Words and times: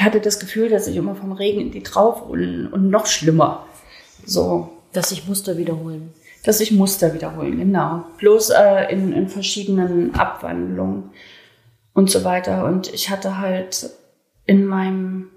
ich 0.00 0.06
hatte 0.06 0.22
das 0.22 0.40
Gefühl, 0.40 0.70
dass 0.70 0.86
ich 0.86 0.96
immer 0.96 1.14
vom 1.14 1.32
Regen 1.32 1.60
in 1.60 1.72
die 1.72 1.82
drauf 1.82 2.22
und, 2.22 2.68
und 2.68 2.88
noch 2.88 3.04
schlimmer. 3.04 3.66
So. 4.24 4.70
Dass 4.94 5.10
sich 5.10 5.28
Muster 5.28 5.58
wiederholen. 5.58 6.14
Dass 6.42 6.56
sich 6.56 6.72
Muster 6.72 7.12
wiederholen, 7.12 7.58
genau. 7.58 8.06
Bloß 8.16 8.48
äh, 8.48 8.90
in, 8.90 9.12
in 9.12 9.28
verschiedenen 9.28 10.14
Abwandlungen 10.14 11.10
und 11.92 12.10
so 12.10 12.24
weiter. 12.24 12.64
Und 12.64 12.90
ich 12.94 13.10
hatte 13.10 13.36
halt 13.36 13.90
in 14.46 14.64
meinem 14.64 15.28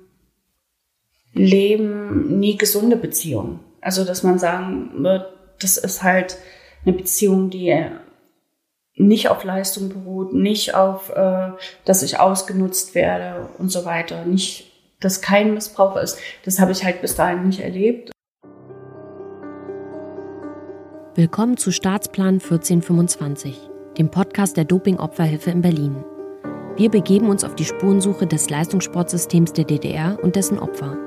Leben 1.33 2.39
nie 2.39 2.57
gesunde 2.57 2.95
Beziehungen. 2.95 3.59
Also, 3.81 4.05
dass 4.05 4.23
man 4.23 4.39
sagen 4.39 5.03
wird, 5.03 5.25
das 5.59 5.75
ist 5.75 6.03
halt 6.03 6.37
eine 6.85 6.95
Beziehung, 6.95 7.49
die 7.49 7.85
nicht 8.95 9.29
auf 9.29 9.43
Leistung 9.43 9.89
beruht, 9.89 10.33
nicht 10.33 10.75
auf, 10.75 11.09
äh, 11.09 11.49
dass 11.85 12.03
ich 12.03 12.19
ausgenutzt 12.19 12.95
werde 12.95 13.49
und 13.57 13.71
so 13.71 13.85
weiter, 13.85 14.25
nicht, 14.25 14.71
dass 14.99 15.21
kein 15.21 15.53
Missbrauch 15.53 15.95
ist. 15.97 16.17
Das 16.45 16.59
habe 16.59 16.71
ich 16.71 16.83
halt 16.83 17.01
bis 17.01 17.15
dahin 17.15 17.47
nicht 17.47 17.59
erlebt. 17.59 18.11
Willkommen 21.15 21.57
zu 21.57 21.71
Staatsplan 21.71 22.35
1425, 22.35 23.69
dem 23.97 24.09
Podcast 24.09 24.57
der 24.57 24.65
Doping-Opferhilfe 24.65 25.51
in 25.51 25.61
Berlin. 25.61 26.03
Wir 26.75 26.89
begeben 26.89 27.29
uns 27.29 27.43
auf 27.43 27.53
die 27.53 27.65
Spurensuche 27.65 28.25
des 28.25 28.49
Leistungssportsystems 28.49 29.53
der 29.53 29.65
DDR 29.65 30.17
und 30.23 30.35
dessen 30.35 30.57
Opfer. 30.57 30.97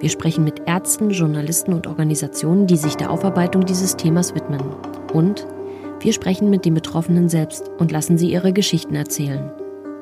Wir 0.00 0.10
sprechen 0.10 0.42
mit 0.42 0.62
Ärzten, 0.66 1.10
Journalisten 1.10 1.72
und 1.72 1.86
Organisationen, 1.86 2.66
die 2.66 2.76
sich 2.76 2.96
der 2.96 3.10
Aufarbeitung 3.10 3.64
dieses 3.64 3.96
Themas 3.96 4.34
widmen. 4.34 4.74
Und 5.12 5.46
wir 6.04 6.12
sprechen 6.12 6.50
mit 6.50 6.66
den 6.66 6.74
Betroffenen 6.74 7.30
selbst 7.30 7.70
und 7.78 7.90
lassen 7.90 8.18
sie 8.18 8.30
ihre 8.30 8.52
Geschichten 8.52 8.94
erzählen. 8.94 9.50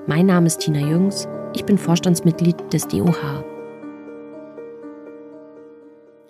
Mein 0.09 0.27
Name 0.27 0.48
ist 0.48 0.59
Tina 0.59 0.80
Jüngs, 0.80 1.28
ich 1.55 1.65
bin 1.65 1.78
Vorstandsmitglied 1.78 2.56
des 2.73 2.88
DOH. 2.88 3.45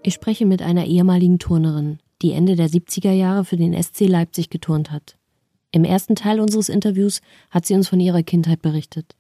Ich 0.03 0.12
spreche 0.12 0.45
mit 0.45 0.61
einer 0.61 0.84
ehemaligen 0.84 1.39
Turnerin, 1.39 2.01
die 2.20 2.33
Ende 2.33 2.55
der 2.55 2.69
70er 2.69 3.12
Jahre 3.12 3.47
für 3.47 3.56
den 3.56 3.73
SC 3.83 4.01
Leipzig 4.01 4.51
geturnt 4.51 4.91
hat. 4.91 5.17
Im 5.70 5.84
ersten 5.84 6.17
Teil 6.17 6.41
unseres 6.41 6.69
Interviews 6.69 7.23
hat 7.48 7.64
sie 7.64 7.75
uns 7.75 7.89
von 7.89 7.98
ihrer 7.98 8.23
Kindheit 8.23 8.61
berichtet. 8.61 9.17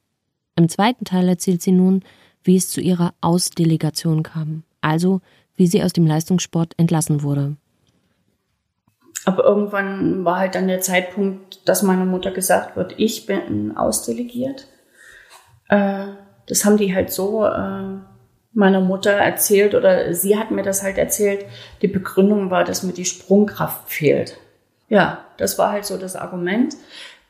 Im 0.54 0.68
zweiten 0.68 1.06
Teil 1.06 1.30
erzählt 1.30 1.62
sie 1.62 1.72
nun, 1.72 2.02
wie 2.44 2.56
es 2.56 2.68
zu 2.68 2.82
ihrer 2.82 3.14
Ausdelegation 3.22 4.22
kam, 4.22 4.64
also 4.82 5.22
wie 5.56 5.66
sie 5.66 5.82
aus 5.82 5.94
dem 5.94 6.06
Leistungssport 6.06 6.74
entlassen 6.76 7.22
wurde. 7.22 7.56
Aber 9.24 9.44
irgendwann 9.44 10.24
war 10.24 10.38
halt 10.38 10.54
dann 10.54 10.68
der 10.68 10.80
Zeitpunkt, 10.80 11.68
dass 11.68 11.82
meine 11.82 12.04
Mutter 12.04 12.32
gesagt 12.32 12.76
wird, 12.76 12.94
ich 12.96 13.26
bin 13.26 13.76
ausdelegiert. 13.76 14.66
Äh, 15.68 16.06
das 16.46 16.64
haben 16.64 16.76
die 16.76 16.94
halt 16.94 17.12
so 17.12 17.46
äh, 17.46 17.98
meiner 18.52 18.80
Mutter 18.80 19.12
erzählt 19.12 19.74
oder 19.74 20.12
sie 20.12 20.36
hat 20.36 20.50
mir 20.50 20.62
das 20.62 20.82
halt 20.82 20.98
erzählt. 20.98 21.46
Die 21.82 21.88
Begründung 21.88 22.50
war, 22.50 22.64
dass 22.64 22.82
mir 22.82 22.92
die 22.92 23.04
Sprungkraft 23.04 23.90
fehlt. 23.90 24.38
Ja, 24.88 25.24
das 25.36 25.58
war 25.58 25.72
halt 25.72 25.84
so 25.84 25.96
das 25.96 26.16
Argument. 26.16 26.74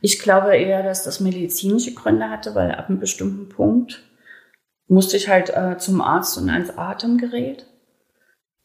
Ich 0.01 0.19
glaube 0.19 0.57
eher, 0.57 0.83
dass 0.83 1.03
das 1.03 1.19
medizinische 1.19 1.93
Gründe 1.93 2.29
hatte, 2.29 2.55
weil 2.55 2.71
ab 2.71 2.89
einem 2.89 2.99
bestimmten 2.99 3.47
Punkt 3.47 4.03
musste 4.87 5.15
ich 5.15 5.29
halt 5.29 5.49
äh, 5.55 5.77
zum 5.77 6.01
Arzt 6.01 6.37
und 6.37 6.49
ans 6.49 6.77
Atemgerät. 6.77 7.65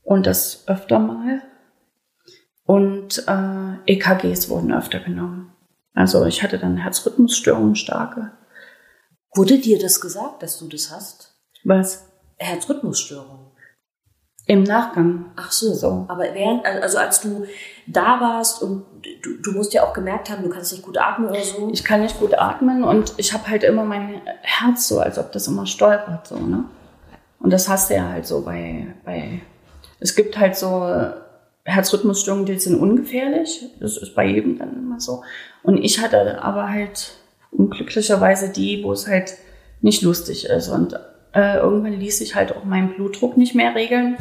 Und 0.03 0.27
das 0.27 0.65
öfter 0.67 0.99
mal. 0.99 1.43
Und 2.69 3.25
äh, 3.27 3.93
EKGs 3.95 4.51
wurden 4.51 4.75
öfter 4.75 5.01
genommen. 5.01 5.55
Also 5.95 6.27
ich 6.27 6.43
hatte 6.43 6.59
dann 6.59 6.77
Herzrhythmusstörungen 6.77 7.77
starke. 7.77 8.33
Wurde 9.35 9.57
dir 9.57 9.79
das 9.79 10.03
gesagt, 10.03 10.43
dass 10.43 10.59
du 10.59 10.69
das 10.69 10.91
hast? 10.91 11.35
Was? 11.65 12.05
Herzrhythmusstörungen. 12.37 13.47
Im 14.45 14.65
Nachgang. 14.65 15.33
Ach 15.37 15.51
so. 15.51 15.73
so. 15.73 16.05
Aber 16.09 16.25
während, 16.35 16.67
also 16.67 16.99
als 16.99 17.23
du 17.23 17.47
da 17.87 18.21
warst 18.21 18.63
und 18.63 18.85
du, 19.23 19.39
du 19.41 19.53
musst 19.53 19.73
ja 19.73 19.83
auch 19.83 19.95
gemerkt 19.95 20.29
haben, 20.29 20.43
du 20.43 20.51
kannst 20.51 20.71
nicht 20.73 20.85
gut 20.85 20.99
atmen 20.99 21.31
oder 21.31 21.43
so. 21.43 21.71
Ich 21.73 21.85
kann 21.85 22.03
nicht 22.03 22.21
gut 22.21 22.35
atmen 22.35 22.85
und 22.85 23.15
ich 23.17 23.33
habe 23.33 23.49
halt 23.49 23.65
immer 23.65 23.85
mein 23.85 24.21
Herz 24.43 24.89
so, 24.89 25.01
als 25.01 25.19
ob 25.19 25.33
das 25.33 25.47
immer 25.47 25.65
stolpert, 25.65 26.27
so, 26.27 26.37
ne? 26.37 26.65
Und 27.39 27.51
das 27.51 27.67
hast 27.67 27.89
du 27.89 27.95
ja 27.95 28.11
halt 28.11 28.27
so 28.27 28.43
bei, 28.43 28.89
bei, 29.07 29.41
es 30.01 30.15
gibt 30.15 30.37
halt 30.37 30.55
so 30.55 31.15
Herzrhythmusstörungen, 31.69 32.47
die 32.47 32.59
sind 32.59 32.81
ungefährlich. 32.81 33.67
Das 33.79 33.97
ist 33.97 34.15
bei 34.15 34.27
jedem 34.27 34.59
dann 34.59 34.77
immer 34.77 35.01
so. 35.01 35.23
Und 35.63 35.79
ich 35.79 36.01
hatte 36.01 36.43
aber 36.43 36.71
halt 36.71 37.13
unglücklicherweise 37.51 38.51
die, 38.51 38.83
wo 38.83 38.93
es 38.93 39.07
halt 39.07 39.35
nicht 39.81 40.03
lustig 40.03 40.47
ist. 40.47 40.69
Und 40.69 40.95
äh, 41.35 41.59
irgendwann 41.59 41.93
ließ 41.93 42.21
ich 42.23 42.35
halt 42.35 42.57
auch 42.57 42.65
meinen 42.65 42.95
Blutdruck 42.95 43.37
nicht 43.37 43.55
mehr 43.55 43.75
regeln. 43.75 44.17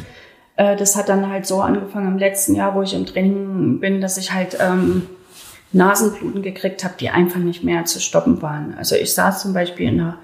Äh, 0.56 0.76
das 0.76 0.96
hat 0.96 1.08
dann 1.08 1.28
halt 1.28 1.46
so 1.46 1.60
angefangen 1.60 2.08
im 2.08 2.18
letzten 2.18 2.54
Jahr, 2.54 2.74
wo 2.74 2.82
ich 2.82 2.94
im 2.94 3.06
Training 3.06 3.80
bin, 3.80 4.00
dass 4.00 4.18
ich 4.18 4.32
halt 4.32 4.58
ähm, 4.60 5.06
Nasenbluten 5.72 6.42
gekriegt 6.42 6.84
habe, 6.84 6.94
die 7.00 7.10
einfach 7.10 7.40
nicht 7.40 7.64
mehr 7.64 7.84
zu 7.84 8.00
stoppen 8.00 8.42
waren. 8.42 8.74
Also 8.74 8.94
ich 8.94 9.14
saß 9.14 9.42
zum 9.42 9.54
Beispiel 9.54 9.88
in 9.88 10.00
einer, 10.00 10.18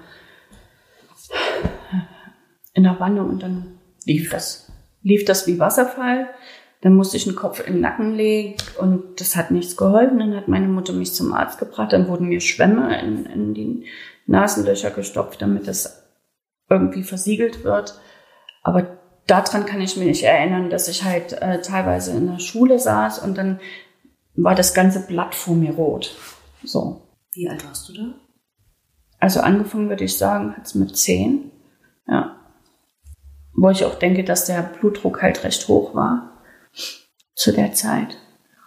in 2.73 2.83
der 2.83 2.99
Wanne 2.99 3.23
und 3.23 3.41
dann 3.41 3.79
lief 4.05 4.29
das. 4.29 4.71
Lief 5.03 5.25
das 5.25 5.47
wie 5.47 5.59
Wasserfall. 5.59 6.27
Dann 6.85 6.93
musste 6.93 7.17
ich 7.17 7.23
den 7.23 7.35
Kopf 7.35 7.65
in 7.65 7.73
den 7.73 7.81
Nacken 7.81 8.13
legen 8.13 8.57
und 8.77 9.19
das 9.19 9.35
hat 9.35 9.49
nichts 9.49 9.75
geholfen. 9.75 10.19
Dann 10.19 10.35
hat 10.35 10.47
meine 10.47 10.67
Mutter 10.67 10.93
mich 10.93 11.15
zum 11.15 11.33
Arzt 11.33 11.57
gebracht. 11.57 11.91
Dann 11.91 12.07
wurden 12.07 12.27
mir 12.27 12.39
Schwämme 12.41 13.01
in, 13.01 13.25
in 13.25 13.53
die 13.55 13.87
Nasenlöcher 14.27 14.91
gestopft, 14.91 15.41
damit 15.41 15.67
das 15.67 16.03
irgendwie 16.69 17.01
versiegelt 17.01 17.63
wird. 17.63 17.99
Aber 18.61 18.99
daran 19.25 19.65
kann 19.65 19.81
ich 19.81 19.97
mich 19.97 20.05
nicht 20.05 20.23
erinnern, 20.25 20.69
dass 20.69 20.87
ich 20.87 21.03
halt 21.03 21.33
äh, 21.33 21.59
teilweise 21.59 22.11
in 22.11 22.27
der 22.27 22.37
Schule 22.37 22.77
saß 22.77 23.17
und 23.17 23.35
dann 23.35 23.59
war 24.35 24.53
das 24.53 24.75
ganze 24.75 25.07
Blatt 25.07 25.33
vor 25.33 25.55
mir 25.55 25.73
rot. 25.73 26.15
So. 26.63 27.01
Wie 27.33 27.49
alt 27.49 27.67
warst 27.67 27.89
du 27.89 27.93
da? 27.93 28.13
Also 29.19 29.39
angefangen 29.39 29.89
würde 29.89 30.03
ich 30.03 30.19
sagen, 30.19 30.55
hat 30.55 30.67
es 30.67 30.75
mit 30.75 30.95
zehn. 30.95 31.49
Ja. 32.07 32.35
Wo 33.55 33.71
ich 33.71 33.85
auch 33.85 33.95
denke, 33.95 34.23
dass 34.23 34.45
der 34.45 34.61
Blutdruck 34.61 35.23
halt 35.23 35.43
recht 35.43 35.67
hoch 35.67 35.95
war 35.95 36.33
zu 37.35 37.51
der 37.51 37.73
Zeit. 37.73 38.17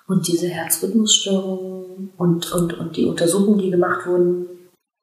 Und 0.07 0.27
diese 0.27 0.49
Herzrhythmusstörungen 0.49 2.11
und, 2.17 2.53
und, 2.53 2.79
und 2.79 2.97
die 2.97 3.05
Untersuchungen, 3.05 3.59
die 3.59 3.71
gemacht 3.71 4.07
wurden, 4.07 4.47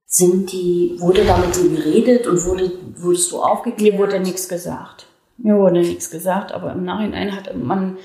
sind 0.06 0.52
die, 0.52 0.96
wurde 1.00 1.26
da 1.26 1.38
mit 1.38 1.56
dir 1.56 1.70
geredet 1.70 2.28
und 2.28 2.44
wurde, 2.46 2.72
wurdest 2.96 3.32
du 3.32 3.42
aufgeklärt? 3.42 3.94
Mir 3.94 4.00
wurde 4.00 4.20
nichts 4.20 4.48
gesagt. 4.48 5.08
Mir 5.38 5.58
wurde 5.58 5.80
nichts 5.80 6.10
gesagt, 6.10 6.52
aber 6.54 6.72
im 6.72 6.86
Nachhinein 6.86 7.36
hat 7.36 7.56
man 7.56 7.98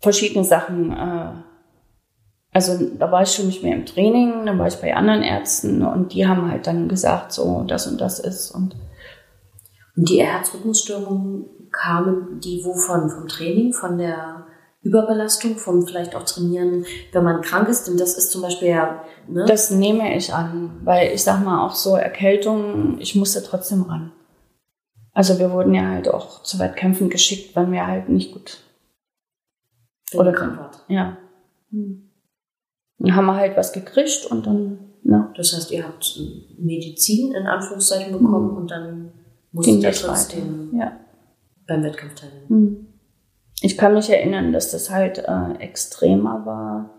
verschiedene 0.00 0.44
Sachen, 0.44 0.92
äh, 0.92 1.32
also 2.52 2.78
da 2.98 3.10
war 3.10 3.22
ich 3.22 3.30
schon 3.30 3.46
nicht 3.46 3.62
mehr 3.62 3.74
im 3.74 3.86
Training, 3.86 4.44
dann 4.44 4.58
war 4.58 4.66
ich 4.66 4.76
bei 4.76 4.94
anderen 4.94 5.22
Ärzten 5.22 5.82
und 5.82 6.12
die 6.12 6.26
haben 6.26 6.50
halt 6.50 6.66
dann 6.66 6.88
gesagt, 6.88 7.32
so 7.32 7.64
das 7.66 7.86
und 7.86 8.00
das 8.00 8.20
ist 8.20 8.50
und 8.50 8.76
und 9.94 10.08
die 10.08 10.22
Herzrhythmusstörungen 10.22 11.46
kamen 11.72 12.40
die 12.40 12.64
wovon? 12.64 13.10
Vom 13.10 13.28
Training, 13.28 13.72
von 13.72 13.98
der 13.98 14.46
Überbelastung, 14.82 15.56
vom 15.56 15.86
vielleicht 15.86 16.14
auch 16.14 16.24
Trainieren, 16.24 16.84
wenn 17.12 17.24
man 17.24 17.40
krank 17.40 17.68
ist, 17.68 17.86
denn 17.86 17.96
das 17.96 18.16
ist 18.18 18.30
zum 18.30 18.42
Beispiel 18.42 18.68
ja. 18.68 19.04
Ne? 19.28 19.44
Das 19.46 19.70
nehme 19.70 20.16
ich 20.16 20.34
an, 20.34 20.80
weil 20.84 21.12
ich 21.12 21.22
sag 21.22 21.44
mal 21.44 21.64
auch 21.64 21.74
so 21.74 21.96
Erkältung, 21.96 22.98
ich 22.98 23.14
musste 23.14 23.42
trotzdem 23.42 23.82
ran. 23.82 24.12
Also 25.12 25.38
wir 25.38 25.50
wurden 25.52 25.74
ja 25.74 25.88
halt 25.88 26.08
auch 26.08 26.42
zu 26.42 26.58
Wettkämpfen 26.58 27.10
geschickt, 27.10 27.54
wenn 27.54 27.70
wir 27.70 27.86
halt 27.86 28.08
nicht 28.08 28.32
gut 28.32 28.58
oder 30.14 30.32
krank 30.32 30.58
waren. 30.58 30.70
Ja. 30.88 31.16
Hm. 31.70 32.10
Dann 32.98 33.16
haben 33.16 33.26
wir 33.26 33.36
halt 33.36 33.56
was 33.56 33.72
gekriegt 33.72 34.26
und 34.30 34.46
dann. 34.46 34.78
Ne? 35.04 35.32
Das 35.36 35.52
heißt, 35.54 35.70
ihr 35.70 35.84
habt 35.84 36.20
Medizin 36.58 37.34
in 37.34 37.46
Anführungszeichen 37.46 38.12
bekommen 38.12 38.50
hm. 38.50 38.56
und 38.56 38.70
dann 38.70 39.12
musstet 39.52 39.82
ihr 39.82 39.92
trotzdem 39.92 40.70
ja. 40.74 40.92
Beim 41.66 41.82
Wettkampf 41.82 42.14
teilnehmen. 42.14 42.48
Hm. 42.48 42.86
Ich 43.60 43.78
kann 43.78 43.94
mich 43.94 44.10
erinnern, 44.10 44.52
dass 44.52 44.72
das 44.72 44.90
halt 44.90 45.18
äh, 45.18 45.52
extremer 45.60 46.44
war 46.44 46.98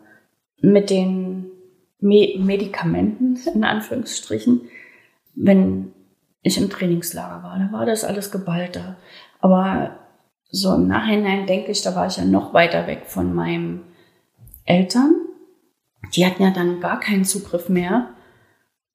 mit 0.61 0.89
den 0.89 1.51
Me 1.99 2.35
Medikamenten, 2.37 3.37
in 3.53 3.63
Anführungsstrichen. 3.63 4.61
Wenn 5.35 5.93
ich 6.41 6.57
im 6.57 6.69
Trainingslager 6.69 7.43
war, 7.43 7.59
da 7.59 7.71
war 7.71 7.85
das 7.85 8.03
alles 8.03 8.31
geballter. 8.31 8.97
Aber 9.39 9.99
so 10.49 10.73
im 10.73 10.87
Nachhinein 10.87 11.47
denke 11.47 11.71
ich, 11.71 11.81
da 11.81 11.95
war 11.95 12.07
ich 12.07 12.17
ja 12.17 12.25
noch 12.25 12.53
weiter 12.53 12.87
weg 12.87 13.03
von 13.07 13.33
meinen 13.33 13.83
Eltern. 14.65 15.15
Die 16.13 16.25
hatten 16.25 16.43
ja 16.43 16.51
dann 16.51 16.79
gar 16.79 16.99
keinen 16.99 17.25
Zugriff 17.25 17.69
mehr. 17.69 18.09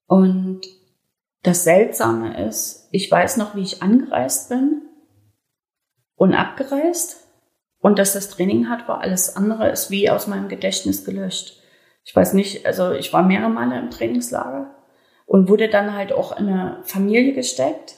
Und 0.07 0.61
das 1.43 1.65
Seltsame 1.65 2.47
ist, 2.47 2.89
ich 2.93 3.11
weiß 3.11 3.39
noch, 3.39 3.57
wie 3.57 3.63
ich 3.63 3.83
angereist 3.83 4.49
bin 4.49 4.88
und 6.19 6.35
abgereist 6.35 7.25
und 7.81 7.99
dass 7.99 8.13
das 8.13 8.29
Training 8.29 8.69
hat, 8.69 8.89
war 8.89 9.01
alles 9.01 9.37
andere 9.37 9.71
ist 9.71 9.91
wie 9.91 10.11
aus 10.11 10.27
meinem 10.27 10.49
Gedächtnis 10.49 11.05
gelöscht. 11.05 11.63
Ich 12.05 12.15
weiß 12.15 12.35
nicht, 12.35 12.67
also 12.67 12.93
ich 12.93 13.13
war 13.13 13.23
mehrere 13.23 13.49
Male 13.49 13.79
im 13.79 13.91
Trainingslager 13.91 14.75
und 15.27 15.49
wurde 15.49 15.69
dann 15.69 15.95
halt 15.95 16.13
auch 16.13 16.37
in 16.37 16.49
eine 16.49 16.81
Familie 16.83 17.33
gesteckt. 17.33 17.95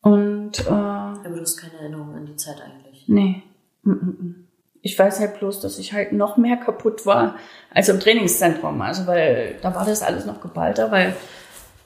Und 0.00 0.66
äh, 0.66 0.70
Aber 0.70 1.28
du 1.28 1.40
hast 1.40 1.58
keine 1.58 1.74
Erinnerung 1.74 2.14
an 2.14 2.26
die 2.26 2.36
Zeit 2.36 2.60
eigentlich. 2.60 3.04
nee. 3.06 3.42
Mm, 3.82 3.90
mm, 3.90 3.94
mm. 3.94 4.44
Ich 4.80 4.98
weiß 4.98 5.18
halt 5.20 5.38
bloß, 5.40 5.60
dass 5.60 5.78
ich 5.78 5.92
halt 5.92 6.12
noch 6.12 6.36
mehr 6.36 6.56
kaputt 6.56 7.04
war 7.04 7.34
als 7.74 7.88
im 7.88 8.00
Trainingszentrum. 8.00 8.80
Also 8.80 9.06
weil 9.06 9.56
da 9.60 9.74
war 9.74 9.84
das 9.84 10.02
alles 10.02 10.24
noch 10.24 10.40
geballter, 10.40 10.90
weil 10.90 11.14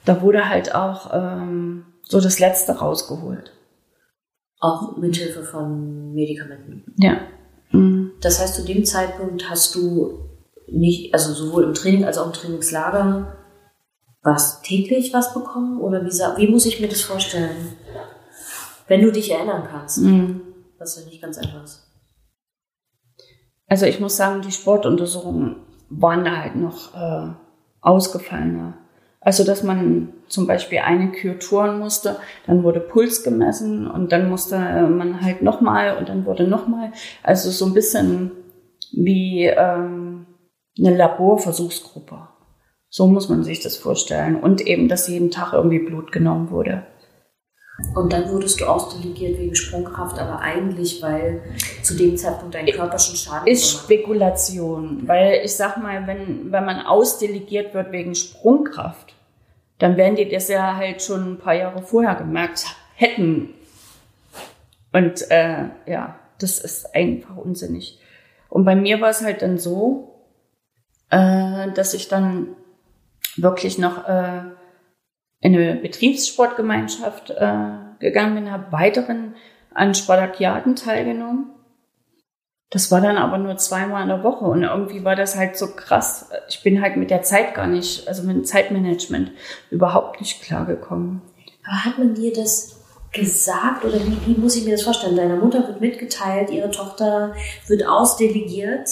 da 0.05 0.21
wurde 0.21 0.49
halt 0.49 0.75
auch 0.75 1.11
ähm, 1.13 1.87
so 2.03 2.21
das 2.21 2.39
Letzte 2.39 2.73
rausgeholt. 2.79 3.53
Auch 4.63 4.97
mit 4.97 5.17
Hilfe 5.17 5.43
von 5.43 6.15
Medikamenten. 6.15 6.85
Ja. 6.97 7.17
Mm. 7.73 8.13
Das 8.21 8.41
heißt, 8.41 8.55
zu 8.55 8.65
dem 8.65 8.85
Zeitpunkt 8.85 9.51
hast 9.51 9.75
du 9.75 10.29
nicht, 10.69 11.13
also 11.13 11.33
sowohl 11.35 11.65
im 11.65 11.75
Training 11.75 12.05
als 12.05 12.17
auch 12.17 12.27
im 12.27 12.33
Trainingslager, 12.33 13.37
was 14.23 14.63
täglich 14.63 15.13
was 15.13 15.35
bekommen? 15.35 15.81
Oder 15.81 16.05
wie, 16.05 16.11
wie 16.11 16.49
muss 16.49 16.65
ich 16.67 16.81
mir 16.81 16.87
das 16.87 17.01
vorstellen? 17.01 17.75
Wenn 18.87 19.03
du 19.03 19.11
dich 19.11 19.33
erinnern 19.33 19.67
kannst, 19.69 19.99
Mm. 19.99 20.41
was 20.79 20.97
ja 20.97 21.05
nicht 21.07 21.21
ganz 21.21 21.39
einfach 21.39 21.65
ist. 21.65 21.83
Also 23.67 23.87
ich 23.87 23.99
muss 23.99 24.17
sagen, 24.17 24.43
die 24.43 24.53
Sportuntersuchungen 24.53 25.57
waren 25.89 26.25
da 26.25 26.37
halt 26.37 26.55
noch 26.55 26.95
äh, 26.95 27.33
ausgefallener. 27.81 28.75
Also 29.25 29.45
dass 29.45 29.63
man 29.63 30.13
zum 30.27 30.47
Beispiel 30.47 30.79
eine 30.79 31.13
Kür 31.13 31.39
touren 31.39 31.79
musste, 31.79 32.17
dann 32.47 32.65
wurde 32.65 32.81
Puls 32.81 33.23
gemessen 33.23 33.87
und 33.87 34.11
dann 34.11 34.29
musste 34.29 34.57
man 34.59 35.23
halt 35.23 35.43
nochmal 35.43 35.97
und 35.97 36.09
dann 36.09 36.27
wurde 36.27 36.47
nochmal. 36.49 36.93
Also 37.23 37.51
so 37.51 37.67
ein 37.67 37.75
bisschen 37.75 38.33
wie 38.93 39.45
ähm, 39.47 40.27
eine 40.79 40.97
Laborversuchsgruppe. 40.97 42.29
So 42.89 43.07
muss 43.07 43.29
man 43.29 43.43
sich 43.43 43.61
das 43.61 43.77
vorstellen. 43.77 44.37
Und 44.37 44.61
eben, 44.61 44.89
dass 44.89 45.09
jeden 45.09 45.31
Tag 45.31 45.55
irgendwie 45.55 45.79
Blut 45.79 46.13
genommen 46.13 46.51
wurde. 46.51 46.87
Und 47.95 48.13
dann 48.13 48.31
wurdest 48.31 48.61
du 48.61 48.65
ausdelegiert 48.65 49.39
wegen 49.39 49.55
Sprungkraft, 49.55 50.19
aber 50.19 50.41
eigentlich, 50.41 51.03
weil 51.03 51.43
zu 51.83 51.95
dem 51.95 52.17
Zeitpunkt 52.17 52.55
dein 52.55 52.67
Körper 52.67 52.99
schon 52.99 53.17
Schaden 53.17 53.47
Ist 53.47 53.71
gemacht. 53.71 53.85
Spekulation, 53.85 55.03
weil 55.07 55.43
ich 55.45 55.55
sag 55.55 55.77
mal, 55.77 56.07
wenn, 56.07 56.51
wenn 56.51 56.65
man 56.65 56.87
ausdelegiert 56.87 57.75
wird 57.75 57.93
wegen 57.93 58.15
Sprungkraft, 58.15 59.15
dann 59.79 59.97
werden 59.97 60.17
die 60.17 60.29
das 60.29 60.49
ja 60.49 60.77
halt 60.77 61.03
schon 61.03 61.33
ein 61.35 61.39
paar 61.39 61.55
Jahre 61.55 61.83
vorher 61.83 62.15
gemerkt 62.15 62.67
hätten. 62.95 63.51
Und 64.93 65.31
äh, 65.31 65.65
ja, 65.87 66.19
das 66.39 66.59
ist 66.59 66.95
einfach 66.95 67.37
unsinnig. 67.37 67.99
Und 68.49 68.65
bei 68.65 68.77
mir 68.77 69.01
war 69.01 69.11
es 69.11 69.23
halt 69.23 69.43
dann 69.43 69.59
so, 69.59 70.27
äh, 71.11 71.71
dass 71.73 71.95
ich 71.95 72.09
dann 72.09 72.49
wirklich 73.37 73.79
noch 73.79 74.07
äh, 74.09 74.43
in 75.43 75.55
eine 75.55 75.75
Betriebssportgemeinschaft 75.75 77.31
äh, 77.31 77.63
gegangen 77.99 78.35
bin, 78.37 78.51
habe 78.51 78.73
weiteren 78.73 79.35
an 79.75 79.95
Spartakiaden 79.95 80.77
teilgenommen. 80.77 81.51
Das 82.71 82.91
war 82.91 83.03
dann 83.03 83.19
aber 83.19 83.37
nur 83.37 83.59
zweimal 83.59 84.03
in 84.03 84.09
der 84.09 84.25
Woche 84.25 84.47
und 84.47 84.63
irgendwie 84.63 85.05
war 85.05 85.15
das 85.15 85.37
halt 85.37 85.59
so 85.59 85.75
krass. 85.75 86.31
Ich 86.49 86.63
bin 86.63 86.81
halt 86.81 86.97
mit 86.97 87.11
der 87.11 87.23
Zeit 87.23 87.55
gar 87.55 87.67
nicht, 87.67 88.09
also 88.09 88.23
mit 88.23 88.35
dem 88.35 88.45
Zeitmanagement 88.45 89.33
überhaupt 89.71 90.21
nicht 90.21 90.43
klargekommen. 90.43 91.21
Aber 91.65 91.85
hat 91.85 91.99
man 91.99 92.15
dir 92.15 92.33
das 92.33 92.81
gesagt 93.13 93.85
oder 93.85 93.97
wie, 93.97 94.17
wie 94.27 94.41
muss 94.41 94.57
ich 94.57 94.65
mir 94.65 94.71
das 94.71 94.83
vorstellen? 94.83 95.17
Deiner 95.17 95.37
Mutter 95.37 95.67
wird 95.69 95.83
mitgeteilt, 95.83 96.51
ihre 96.51 96.71
Tochter 96.71 97.35
wird 97.67 97.87
ausdelegiert 97.87 98.89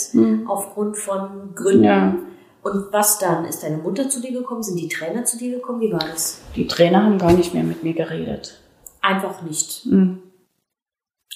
aufgrund 0.47 0.99
von 0.99 1.55
Gründen. 1.55 1.85
Ja. 1.85 2.14
Und 2.62 2.93
was 2.93 3.19
dann? 3.19 3.45
Ist 3.45 3.62
deine 3.62 3.79
Mutter 3.79 4.09
zu 4.09 4.21
dir 4.21 4.33
gekommen? 4.33 4.62
Sind 4.62 4.79
die 4.79 4.89
Trainer 4.89 5.25
zu 5.25 5.39
dir 5.39 5.57
gekommen? 5.57 5.81
Wie 5.81 5.93
war 5.93 6.01
das? 6.01 6.43
Die 6.57 6.67
Trainer 6.67 7.05
haben 7.05 7.19
gar 7.19 7.33
nicht 7.33 7.55
mehr 7.55 7.62
mit 7.62 7.83
mir 7.83 7.95
geredet. 7.95 8.61
Einfach 9.01 9.43
nicht. 9.43 9.87
Mhm. 9.87 10.23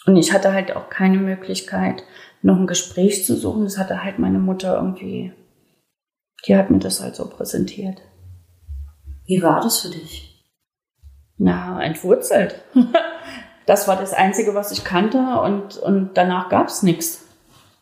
Und 0.06 0.16
ich 0.16 0.32
hatte 0.32 0.52
halt 0.52 0.76
auch 0.76 0.90
keine 0.90 1.18
Möglichkeit, 1.18 2.04
noch 2.42 2.56
ein 2.56 2.66
Gespräch 2.66 3.24
zu 3.24 3.36
suchen. 3.36 3.64
Das 3.64 3.78
hatte 3.78 4.02
halt 4.02 4.18
meine 4.18 4.38
Mutter 4.38 4.76
irgendwie, 4.76 5.32
die 6.46 6.56
hat 6.56 6.70
mir 6.70 6.78
das 6.78 7.00
halt 7.00 7.16
so 7.16 7.26
präsentiert. 7.26 8.02
Wie 9.24 9.42
war 9.42 9.62
das 9.62 9.80
für 9.80 9.88
dich? 9.88 10.44
Na, 11.38 11.82
entwurzelt. 11.82 12.62
Das 13.66 13.88
war 13.88 13.96
das 13.96 14.12
Einzige, 14.12 14.54
was 14.54 14.72
ich 14.72 14.84
kannte 14.84 15.40
und, 15.40 15.78
und 15.78 16.10
danach 16.14 16.50
gab's 16.50 16.82
nichts. 16.82 17.24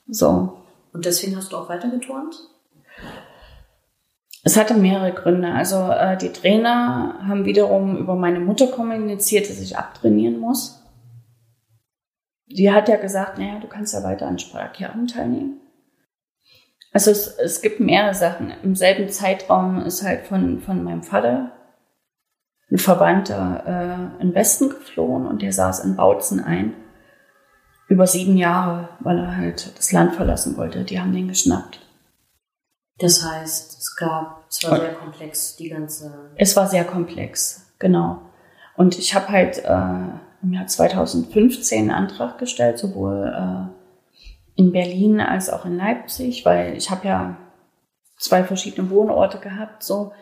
So. 0.06 0.58
Und 0.92 1.06
deswegen 1.06 1.36
hast 1.36 1.52
du 1.52 1.56
auch 1.56 1.68
weitergeturnt? 1.68 2.36
Es 4.42 4.56
hatte 4.56 4.74
mehrere 4.74 5.12
Gründe. 5.12 5.52
Also 5.52 5.76
äh, 5.90 6.16
die 6.16 6.32
Trainer 6.32 7.20
haben 7.26 7.44
wiederum 7.44 7.96
über 7.96 8.16
meine 8.16 8.40
Mutter 8.40 8.66
kommuniziert, 8.66 9.48
dass 9.48 9.60
ich 9.60 9.78
abtrainieren 9.78 10.38
muss. 10.38 10.82
Die 12.46 12.70
hat 12.70 12.88
ja 12.88 12.96
gesagt, 12.96 13.38
naja, 13.38 13.60
du 13.60 13.68
kannst 13.68 13.94
ja 13.94 14.02
weiter 14.02 14.26
an 14.26 14.38
Sprachjahren 14.38 15.06
teilnehmen. 15.06 15.60
Also 16.92 17.10
es, 17.10 17.28
es 17.38 17.62
gibt 17.62 17.80
mehrere 17.80 18.14
Sachen. 18.14 18.52
Im 18.62 18.74
selben 18.74 19.08
Zeitraum 19.08 19.80
ist 19.80 20.02
halt 20.02 20.26
von, 20.26 20.60
von 20.60 20.82
meinem 20.82 21.02
Vater 21.02 21.52
ein 22.70 22.78
Verwandter 22.78 24.12
äh, 24.18 24.22
in 24.22 24.34
Westen 24.34 24.70
geflohen 24.70 25.26
und 25.26 25.40
der 25.40 25.52
saß 25.52 25.84
in 25.84 25.96
Bautzen 25.96 26.40
ein. 26.40 26.74
Über 27.88 28.06
sieben 28.06 28.36
Jahre, 28.36 28.88
weil 29.00 29.18
er 29.18 29.36
halt 29.36 29.76
das 29.76 29.92
Land 29.92 30.14
verlassen 30.14 30.56
wollte. 30.56 30.84
Die 30.84 30.98
haben 30.98 31.12
den 31.12 31.28
geschnappt. 31.28 31.80
Das 32.98 33.24
heißt, 33.24 33.78
es 33.78 33.96
gab, 33.96 34.44
es 34.48 34.62
war 34.64 34.78
sehr 34.78 34.94
komplex, 34.94 35.56
die 35.56 35.68
ganze. 35.68 36.30
Es 36.36 36.56
war 36.56 36.68
sehr 36.68 36.84
komplex, 36.84 37.72
genau. 37.78 38.22
Und 38.76 38.98
ich 38.98 39.14
habe 39.14 39.28
halt 39.28 39.58
äh, 39.58 40.42
im 40.42 40.52
Jahr 40.52 40.66
2015 40.66 41.80
einen 41.80 41.90
Antrag 41.90 42.38
gestellt, 42.38 42.78
sowohl 42.78 43.32
äh, 43.34 44.60
in 44.60 44.72
Berlin 44.72 45.20
als 45.20 45.50
auch 45.50 45.64
in 45.64 45.76
Leipzig, 45.76 46.44
weil 46.44 46.76
ich 46.76 46.90
habe 46.90 47.06
ja 47.08 47.36
zwei 48.18 48.44
verschiedene 48.44 48.90
Wohnorte 48.90 49.38
gehabt, 49.38 49.82
so 49.82 50.12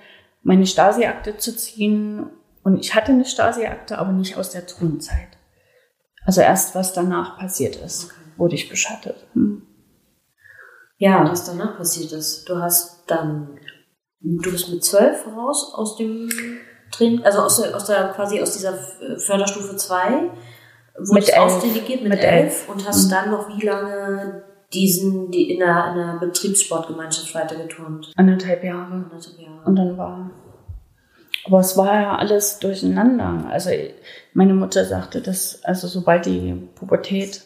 meine 0.43 0.67
Stasi-Akte 0.67 1.37
zu 1.37 1.57
ziehen. 1.57 2.31
Und 2.63 2.79
ich 2.79 2.95
hatte 2.95 3.13
eine 3.13 3.25
Stasi-Akte, 3.25 3.99
aber 3.99 4.13
nicht 4.13 4.37
aus 4.37 4.51
der 4.51 4.67
Turnzeit. 4.67 5.29
Also 6.25 6.41
erst 6.41 6.75
was 6.75 6.93
danach 6.93 7.39
passiert 7.39 7.77
ist, 7.77 8.05
Okay. 8.05 8.15
wurde 8.37 8.55
ich 8.55 8.69
beschattet. 8.69 9.27
Hm. 9.35 9.63
Ja, 11.03 11.25
was 11.31 11.45
danach 11.47 11.79
passiert 11.79 12.13
ist. 12.13 12.47
Du 12.49 12.57
hast 12.61 13.05
dann, 13.07 13.59
du 14.21 14.51
bist 14.51 14.69
mit 14.69 14.85
zwölf 14.85 15.27
raus 15.35 15.73
aus 15.75 15.97
dem 15.97 16.29
Training, 16.93 17.25
also 17.25 17.39
aus 17.41 17.61
der, 17.61 17.75
aus 17.75 17.87
der 17.87 18.09
quasi 18.11 18.41
aus 18.43 18.53
dieser 18.53 18.75
Förderstufe 19.17 19.77
2, 19.77 20.31
wurdest 20.99 21.13
Mit 21.15 21.29
elf. 21.31 21.39
ausdelegiert 21.39 22.03
mit, 22.03 22.11
Mit 22.11 22.21
elf, 22.23 22.43
elf. 22.43 22.69
und 22.69 22.87
hast 22.87 23.07
Mhm. 23.07 23.11
dann 23.13 23.31
noch 23.31 23.49
wie 23.49 23.65
lange 23.65 24.43
diesen, 24.75 25.31
die 25.31 25.51
in 25.55 25.63
einer, 25.63 25.93
in 25.95 25.99
einer 26.01 26.19
Betriebssportgemeinschaft 26.21 27.35
weitergeturnt? 27.35 28.13
Anderthalb 28.17 28.63
Jahre. 28.63 28.93
Anderthalb 28.93 29.39
Jahre. 29.39 29.63
Und 29.65 29.77
dann 29.77 29.97
war. 29.97 30.31
Aber 31.47 31.61
es 31.61 31.79
war 31.79 31.95
ja 31.99 32.17
alles 32.17 32.59
durcheinander. 32.59 33.47
Also 33.49 33.71
meine 34.35 34.53
Mutter 34.53 34.85
sagte, 34.85 35.23
dass, 35.23 35.65
also 35.65 35.89
sobald 35.89 36.27
die 36.27 36.69
Pubertät 36.75 37.43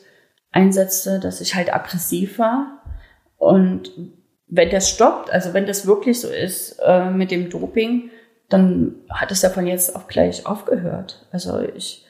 einsetzte, 0.50 1.20
dass 1.20 1.40
ich 1.40 1.54
halt 1.54 1.72
aggressiv 1.72 2.40
war. 2.40 2.80
Und 3.44 3.90
wenn 4.46 4.70
das 4.70 4.88
stoppt, 4.88 5.30
also 5.30 5.52
wenn 5.52 5.66
das 5.66 5.86
wirklich 5.86 6.18
so 6.18 6.28
ist 6.28 6.78
äh, 6.84 7.10
mit 7.10 7.30
dem 7.30 7.50
Doping, 7.50 8.10
dann 8.48 8.96
hat 9.10 9.30
es 9.30 9.42
ja 9.42 9.50
von 9.50 9.66
jetzt 9.66 9.94
auf 9.94 10.06
gleich 10.08 10.46
aufgehört. 10.46 11.26
Also 11.30 11.60
ich 11.60 12.06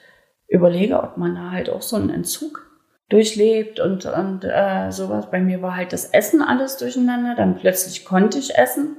überlege, 0.47 1.01
ob 1.01 1.17
man 1.17 1.35
da 1.35 1.51
halt 1.51 1.69
auch 1.69 1.81
so 1.81 1.97
einen 1.97 2.09
Entzug 2.09 2.69
durchlebt 3.09 3.81
und, 3.81 4.05
und 4.05 4.43
äh, 4.43 4.91
sowas. 4.91 5.29
Bei 5.29 5.41
mir 5.41 5.61
war 5.61 5.75
halt 5.75 5.91
das 5.91 6.05
Essen 6.05 6.41
alles 6.41 6.77
durcheinander. 6.77 7.35
Dann 7.35 7.57
plötzlich 7.57 8.05
konnte 8.05 8.39
ich 8.39 8.55
essen. 8.57 8.97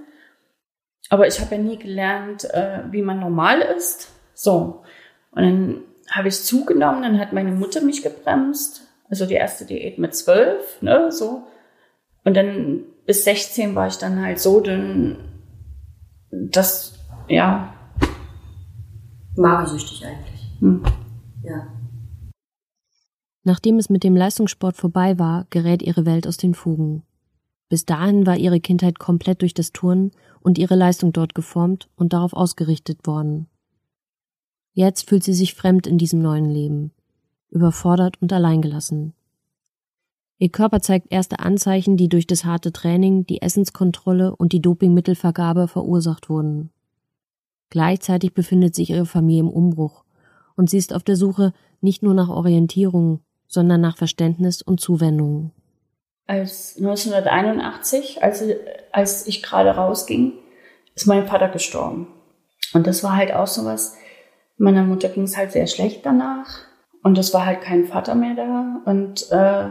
Aber 1.08 1.26
ich 1.26 1.40
habe 1.40 1.54
ja 1.54 1.60
nie 1.62 1.78
gelernt, 1.78 2.44
äh, 2.52 2.80
wie 2.90 3.02
man 3.02 3.20
normal 3.20 3.60
ist. 3.60 4.10
So. 4.34 4.82
Und 5.30 5.42
dann 5.42 5.80
habe 6.10 6.28
ich 6.28 6.42
zugenommen, 6.42 7.02
dann 7.02 7.18
hat 7.18 7.32
meine 7.32 7.52
Mutter 7.52 7.80
mich 7.80 8.02
gebremst. 8.02 8.82
Also 9.08 9.24
die 9.24 9.34
erste 9.34 9.64
Diät 9.64 9.98
mit 9.98 10.14
zwölf, 10.14 10.82
ne, 10.82 11.10
so. 11.10 11.46
Und 12.26 12.35
dann 12.35 12.80
bis 13.06 13.23
16 13.23 13.76
war 13.76 13.87
ich 13.87 13.99
dann 13.99 14.21
halt 14.21 14.40
so 14.40 14.61
dünn, 14.61 15.16
dass, 16.30 16.99
ja, 17.28 17.73
Magersüchtig 19.37 20.04
eigentlich. 20.04 20.61
hm. 20.61 20.83
Ja. 21.45 21.68
Nachdem 23.45 23.78
es 23.78 23.90
mit 23.90 24.02
dem 24.02 24.16
Leistungssport 24.16 24.76
vorbei 24.76 25.21
war, 25.21 25.47
gerät 25.50 25.83
ihre 25.83 26.04
Welt 26.04 26.26
aus 26.26 26.37
den 26.37 26.54
Fugen. 26.54 27.04
Bis 27.68 27.85
dahin 27.85 28.26
war 28.26 28.37
ihre 28.37 28.59
Kindheit 28.59 28.99
komplett 28.99 29.42
durch 29.42 29.54
das 29.54 29.71
Turnen 29.71 30.11
und 30.40 30.59
ihre 30.59 30.75
Leistung 30.75 31.12
dort 31.12 31.33
geformt 31.37 31.88
und 31.95 32.12
darauf 32.12 32.33
ausgerichtet 32.33 33.06
worden. 33.06 33.47
Jetzt 34.73 35.09
fühlt 35.09 35.23
sie 35.23 35.35
sich 35.35 35.54
fremd 35.54 35.87
in 35.87 35.97
diesem 35.97 36.21
neuen 36.21 36.50
Leben, 36.50 36.90
überfordert 37.50 38.21
und 38.21 38.33
alleingelassen. 38.33 39.14
Ihr 40.38 40.50
Körper 40.50 40.80
zeigt 40.80 41.10
erste 41.10 41.38
Anzeichen, 41.38 41.96
die 41.96 42.08
durch 42.08 42.26
das 42.26 42.44
harte 42.44 42.72
Training, 42.72 43.24
die 43.24 43.40
Essenskontrolle 43.40 44.36
und 44.36 44.52
die 44.52 44.60
Dopingmittelvergabe 44.60 45.66
verursacht 45.66 46.28
wurden. 46.28 46.70
Gleichzeitig 47.70 48.34
befindet 48.34 48.74
sich 48.74 48.90
ihre 48.90 49.06
Familie 49.06 49.40
im 49.40 49.48
Umbruch 49.48 50.04
und 50.56 50.68
sie 50.68 50.78
ist 50.78 50.94
auf 50.94 51.02
der 51.02 51.16
Suche 51.16 51.52
nicht 51.80 52.02
nur 52.02 52.14
nach 52.14 52.28
Orientierung, 52.28 53.20
sondern 53.48 53.80
nach 53.80 53.96
Verständnis 53.96 54.62
und 54.62 54.80
Zuwendung. 54.80 55.52
Als 56.26 56.76
1981, 56.76 58.22
als, 58.22 58.42
als 58.92 59.26
ich 59.26 59.42
gerade 59.42 59.70
rausging, 59.70 60.32
ist 60.94 61.06
mein 61.06 61.26
Vater 61.26 61.48
gestorben. 61.48 62.08
Und 62.74 62.86
das 62.86 63.04
war 63.04 63.16
halt 63.16 63.32
auch 63.32 63.46
so 63.46 63.64
was. 63.64 63.96
Meiner 64.58 64.82
Mutter 64.82 65.08
ging 65.08 65.24
es 65.24 65.36
halt 65.36 65.52
sehr 65.52 65.66
schlecht 65.66 66.04
danach. 66.04 66.62
Und 67.02 67.16
es 67.18 67.32
war 67.32 67.46
halt 67.46 67.60
kein 67.60 67.84
Vater 67.84 68.14
mehr 68.14 68.34
da. 68.34 68.80
Und 68.84 69.30
äh, 69.30 69.70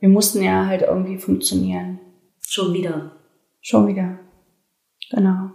wir 0.00 0.08
mussten 0.08 0.42
ja 0.42 0.66
halt 0.66 0.82
irgendwie 0.82 1.18
funktionieren. 1.18 1.98
Schon 2.46 2.72
wieder. 2.72 3.12
Schon 3.60 3.88
wieder. 3.88 4.18
Genau. 5.10 5.50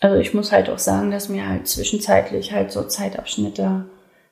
Also 0.00 0.16
ich 0.16 0.34
muss 0.34 0.52
halt 0.52 0.70
auch 0.70 0.78
sagen, 0.78 1.10
dass 1.10 1.28
mir 1.28 1.46
halt 1.46 1.68
zwischenzeitlich 1.68 2.52
halt 2.52 2.72
so 2.72 2.82
Zeitabschnitte 2.84 3.86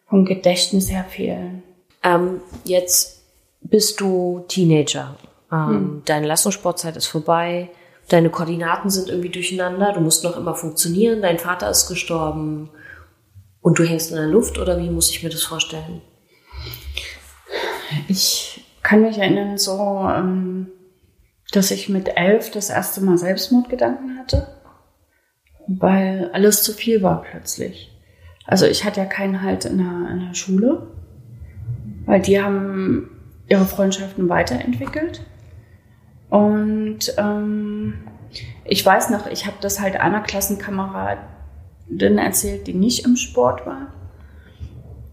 vom 0.09 0.25
Gedächtnis 0.25 0.91
her 0.91 1.05
fehlen. 1.05 1.63
Ähm, 2.03 2.41
jetzt 2.65 3.23
bist 3.61 4.01
du 4.01 4.45
Teenager. 4.49 5.17
Ähm, 5.53 5.69
hm. 5.69 6.03
Deine 6.07 6.27
Leistungssportzeit 6.27 6.97
ist 6.97 7.07
vorbei. 7.07 7.71
Deine 8.09 8.31
Koordinaten 8.31 8.89
sind 8.89 9.11
irgendwie 9.11 9.29
durcheinander. 9.29 9.93
Du 9.93 10.01
musst 10.01 10.25
noch 10.25 10.37
immer 10.37 10.55
funktionieren. 10.55 11.21
Dein 11.21 11.39
Vater 11.39 11.69
ist 11.69 11.89
gestorben. 11.89 12.71
Und 13.61 13.79
du 13.79 13.85
hängst 13.85 14.11
in 14.11 14.17
der 14.17 14.27
Luft 14.27 14.59
oder 14.59 14.79
wie 14.79 14.89
muss 14.89 15.11
ich 15.11 15.23
mir 15.23 15.29
das 15.29 15.43
vorstellen? 15.43 16.01
Ich 18.09 18.58
kann 18.89 19.03
mich 19.03 19.19
erinnern, 19.19 19.59
so, 19.59 20.09
ähm, 20.09 20.69
dass 21.53 21.71
ich 21.71 21.91
mit 21.91 22.17
elf 22.17 22.51
das 22.51 22.71
erste 22.71 23.03
Mal 23.03 23.19
Selbstmordgedanken 23.19 24.19
hatte, 24.19 24.49
weil 25.67 26.31
alles 26.33 26.63
zu 26.63 26.73
viel 26.73 27.03
war 27.03 27.21
plötzlich. 27.21 27.95
Also 28.47 28.65
ich 28.65 28.87
hatte 28.87 29.01
ja 29.01 29.07
keinen 29.07 29.43
Halt 29.43 29.67
in 29.67 29.77
der, 29.77 30.11
in 30.11 30.21
der 30.27 30.35
Schule, 30.35 30.87
weil 32.07 32.23
die 32.23 32.41
haben 32.41 33.11
ihre 33.47 33.67
Freundschaften 33.67 34.31
weiterentwickelt. 34.31 35.21
Und 36.31 37.13
ähm, 37.19 37.93
ich 38.65 38.87
weiß 38.87 39.11
noch, 39.11 39.27
ich 39.27 39.45
habe 39.45 39.57
das 39.61 39.81
halt 39.81 39.97
einer 39.97 40.23
Klassenkameradin 40.23 42.17
erzählt, 42.17 42.67
die 42.67 42.75
nicht 42.75 43.05
im 43.05 43.17
Sport 43.17 43.67
war 43.67 43.93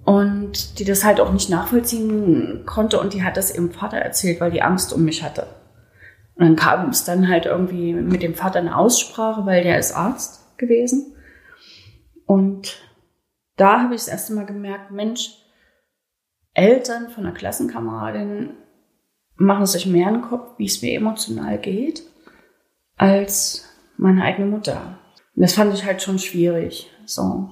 und 0.05 0.79
die 0.79 0.85
das 0.85 1.03
halt 1.03 1.19
auch 1.19 1.33
nicht 1.33 1.49
nachvollziehen 1.49 2.63
konnte 2.65 2.99
und 2.99 3.13
die 3.13 3.23
hat 3.23 3.37
das 3.37 3.53
ihrem 3.53 3.71
Vater 3.71 3.97
erzählt, 3.97 4.39
weil 4.39 4.51
die 4.51 4.61
Angst 4.61 4.93
um 4.93 5.03
mich 5.03 5.23
hatte. 5.23 5.47
Und 6.35 6.45
dann 6.45 6.55
kam 6.55 6.89
es 6.89 7.03
dann 7.03 7.27
halt 7.27 7.45
irgendwie 7.45 7.93
mit 7.93 8.21
dem 8.21 8.35
Vater 8.35 8.59
eine 8.59 8.77
Aussprache, 8.77 9.45
weil 9.45 9.63
der 9.63 9.79
ist 9.79 9.93
Arzt 9.93 10.57
gewesen. 10.57 11.15
Und 12.25 12.81
da 13.57 13.81
habe 13.81 13.95
ich 13.95 14.01
das 14.01 14.09
erste 14.09 14.33
Mal 14.33 14.45
gemerkt, 14.45 14.91
Mensch, 14.91 15.31
Eltern 16.53 17.09
von 17.09 17.25
einer 17.25 17.35
Klassenkameradin 17.35 18.51
machen 19.37 19.65
sich 19.65 19.85
mehr 19.85 20.07
einen 20.07 20.21
Kopf, 20.21 20.57
wie 20.57 20.65
es 20.65 20.81
mir 20.81 20.93
emotional 20.93 21.57
geht, 21.57 22.03
als 22.95 23.67
meine 23.97 24.23
eigene 24.23 24.47
Mutter. 24.47 24.99
Und 25.35 25.41
das 25.41 25.53
fand 25.53 25.73
ich 25.73 25.83
halt 25.83 26.01
schon 26.01 26.19
schwierig. 26.19 26.89
So. 27.05 27.49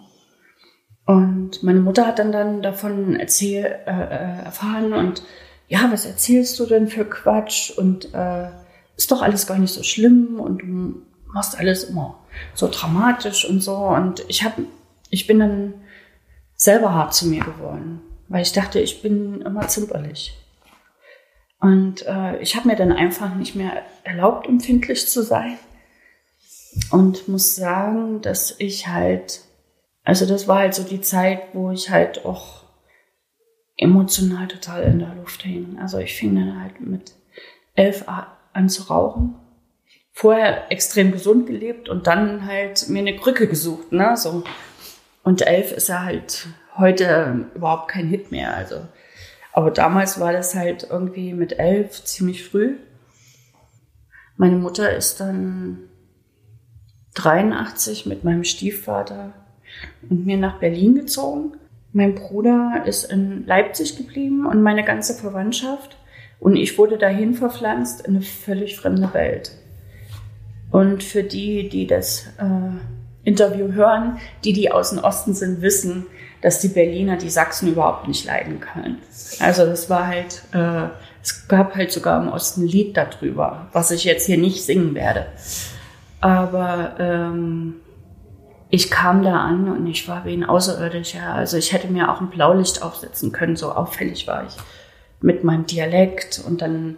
Und 1.06 1.64
meine 1.64 1.82
Mutter 1.82 2.08
hat 2.08 2.20
dann, 2.20 2.32
dann 2.32 2.62
davon 2.62 3.16
erzähl, 3.18 3.66
äh, 3.86 3.92
äh, 3.92 4.46
erfahren 4.46 4.94
und 4.94 5.24
ja, 5.68 5.92
was 5.92 6.06
erzählst 6.06 6.60
du 6.60 6.66
denn 6.66 6.88
für 6.88 7.06
Quatsch? 7.06 7.72
Und 7.72 8.14
äh, 8.14 8.50
ist 8.96 9.12
doch 9.12 9.22
alles 9.22 9.48
gar 9.48 9.58
nicht 9.58 9.74
so 9.74 9.84
schlimm 9.84 10.40
und 10.40 10.60
du 10.60 11.02
machst 11.34 11.58
alles 11.58 11.86
immer 11.86 12.20
so 12.54 12.70
dramatisch 12.70 13.46
und 13.46 13.62
so. 13.62 13.76
Und 13.76 14.24
ich 14.28 14.44
habe, 14.44 14.66
ich 15.10 15.28
bin 15.28 15.40
dann 15.40 15.74
selber 16.56 16.94
hart 16.94 17.14
zu 17.14 17.28
mir 17.28 17.44
geworden, 17.44 18.02
weil 18.28 18.44
ich 18.44 18.54
dachte, 18.54 18.80
ich 18.80 19.02
bin 19.02 19.42
immer 19.42 19.68
zimperlich. 19.68 20.38
Und 21.60 22.06
äh, 22.06 22.38
ich 22.40 22.56
habe 22.56 22.68
mir 22.68 22.76
dann 22.76 22.92
einfach 22.92 23.36
nicht 23.36 23.56
mehr 23.56 23.84
erlaubt, 24.04 24.48
empfindlich 24.48 25.08
zu 25.08 25.24
sein. 25.24 25.58
Und 26.92 27.28
muss 27.28 27.56
sagen, 27.56 28.22
dass 28.22 28.56
ich 28.58 28.88
halt 28.88 29.42
also 30.04 30.26
das 30.26 30.48
war 30.48 30.60
halt 30.60 30.74
so 30.74 30.84
die 30.84 31.02
Zeit, 31.02 31.42
wo 31.54 31.72
ich 31.72 31.90
halt 31.90 32.26
auch 32.26 32.64
emotional 33.78 34.48
total 34.48 34.84
in 34.84 35.00
der 35.00 35.16
Luft 35.16 35.44
hing. 35.44 35.78
Also 35.80 35.98
ich 35.98 36.16
fing 36.16 36.36
dann 36.36 36.62
halt 36.62 36.82
mit 36.82 37.14
elf 37.76 38.06
an 38.54 38.70
zu 38.70 38.84
rauchen. 38.84 39.36
Vorher 40.12 40.72
extrem 40.72 41.12
gesund 41.12 41.48
gelebt 41.48 41.90
und 41.90 42.06
dann 42.06 42.46
halt 42.46 42.88
mir 42.90 43.00
eine 43.00 43.16
Krücke 43.16 43.48
gesucht, 43.48 43.92
ne, 43.92 44.16
so. 44.16 44.44
Und 45.24 45.42
elf 45.42 45.72
ist 45.72 45.90
ja 45.90 46.04
halt 46.04 46.48
heute 46.78 47.48
überhaupt 47.56 47.88
kein 47.88 48.08
Hit 48.08 48.30
mehr, 48.30 48.54
also. 48.56 48.88
Aber 49.54 49.72
damals 49.72 50.20
war 50.20 50.34
das 50.34 50.54
halt 50.54 50.88
irgendwie 50.90 51.34
mit 51.34 51.58
elf 51.58 52.04
ziemlich 52.04 52.48
früh. 52.48 52.78
Meine 54.38 54.58
Mutter 54.58 54.96
ist 54.96 55.20
dann 55.20 55.90
83 57.16 58.06
mit 58.06 58.24
meinem 58.24 58.44
Stiefvater 58.44 59.34
und 60.10 60.26
mir 60.26 60.38
nach 60.38 60.60
Berlin 60.60 60.96
gezogen. 60.96 61.54
Mein 61.92 62.16
Bruder 62.16 62.84
ist 62.86 63.12
in 63.12 63.46
Leipzig 63.46 63.98
geblieben 63.98 64.46
und 64.46 64.64
meine 64.64 64.84
ganze 64.84 65.14
Verwandtschaft. 65.14 65.98
Und 66.40 66.56
ich 66.56 66.78
wurde 66.78 66.98
dahin 66.98 67.36
verpflanzt 67.36 68.06
in 68.06 68.16
eine 68.16 68.24
völlig 68.24 68.76
fremde 68.76 69.14
Welt. 69.14 69.52
Und 70.72 71.04
für 71.04 71.24
die, 71.24 71.70
die 71.70 71.88
das 71.88 72.28
äh, 72.40 73.28
Interview 73.30 73.72
hören, 73.72 74.18
die, 74.44 74.54
die 74.54 74.72
aus 74.72 74.90
dem 74.90 75.00
Osten 75.00 75.34
sind, 75.34 75.62
wissen, 75.62 76.06
dass 76.42 76.60
die 76.60 76.68
Berliner 76.68 77.16
die 77.16 77.30
Sachsen 77.30 77.72
überhaupt 77.72 78.08
nicht 78.08 78.26
leiden 78.26 78.60
können. 78.60 78.98
Also 79.40 79.66
das 79.66 79.90
war 79.90 80.08
halt, 80.08 80.44
äh, 80.52 80.90
es 81.22 81.48
gab 81.48 81.76
halt 81.76 81.92
sogar 81.92 82.22
im 82.22 82.30
Osten 82.30 82.64
ein 82.64 82.68
Lied 82.68 82.98
darüber, 82.98 83.68
was 83.72 83.92
ich 83.92 84.04
jetzt 84.04 84.26
hier 84.26 84.38
nicht 84.38 84.64
singen 84.64 84.94
werde. 84.94 85.28
Aber 86.20 86.96
ähm, 87.00 87.76
ich 88.74 88.90
kam 88.90 89.22
da 89.22 89.38
an 89.38 89.70
und 89.72 89.86
ich 89.86 90.08
war 90.08 90.26
wie 90.26 90.34
ein 90.34 90.44
Außerirdischer. 90.44 91.32
Also 91.32 91.58
ich 91.58 91.74
hätte 91.74 91.90
mir 91.90 92.12
auch 92.12 92.22
ein 92.22 92.32
Blaulicht 92.32 92.82
aufsetzen 92.82 93.32
können, 93.32 93.56
so 93.56 93.72
auffällig 93.72 94.26
war 94.26 94.48
ich 94.48 94.56
mit 95.22 95.44
meinem 95.44 95.68
Dialekt 95.68 96.42
und 96.44 96.64
dann 96.64 96.98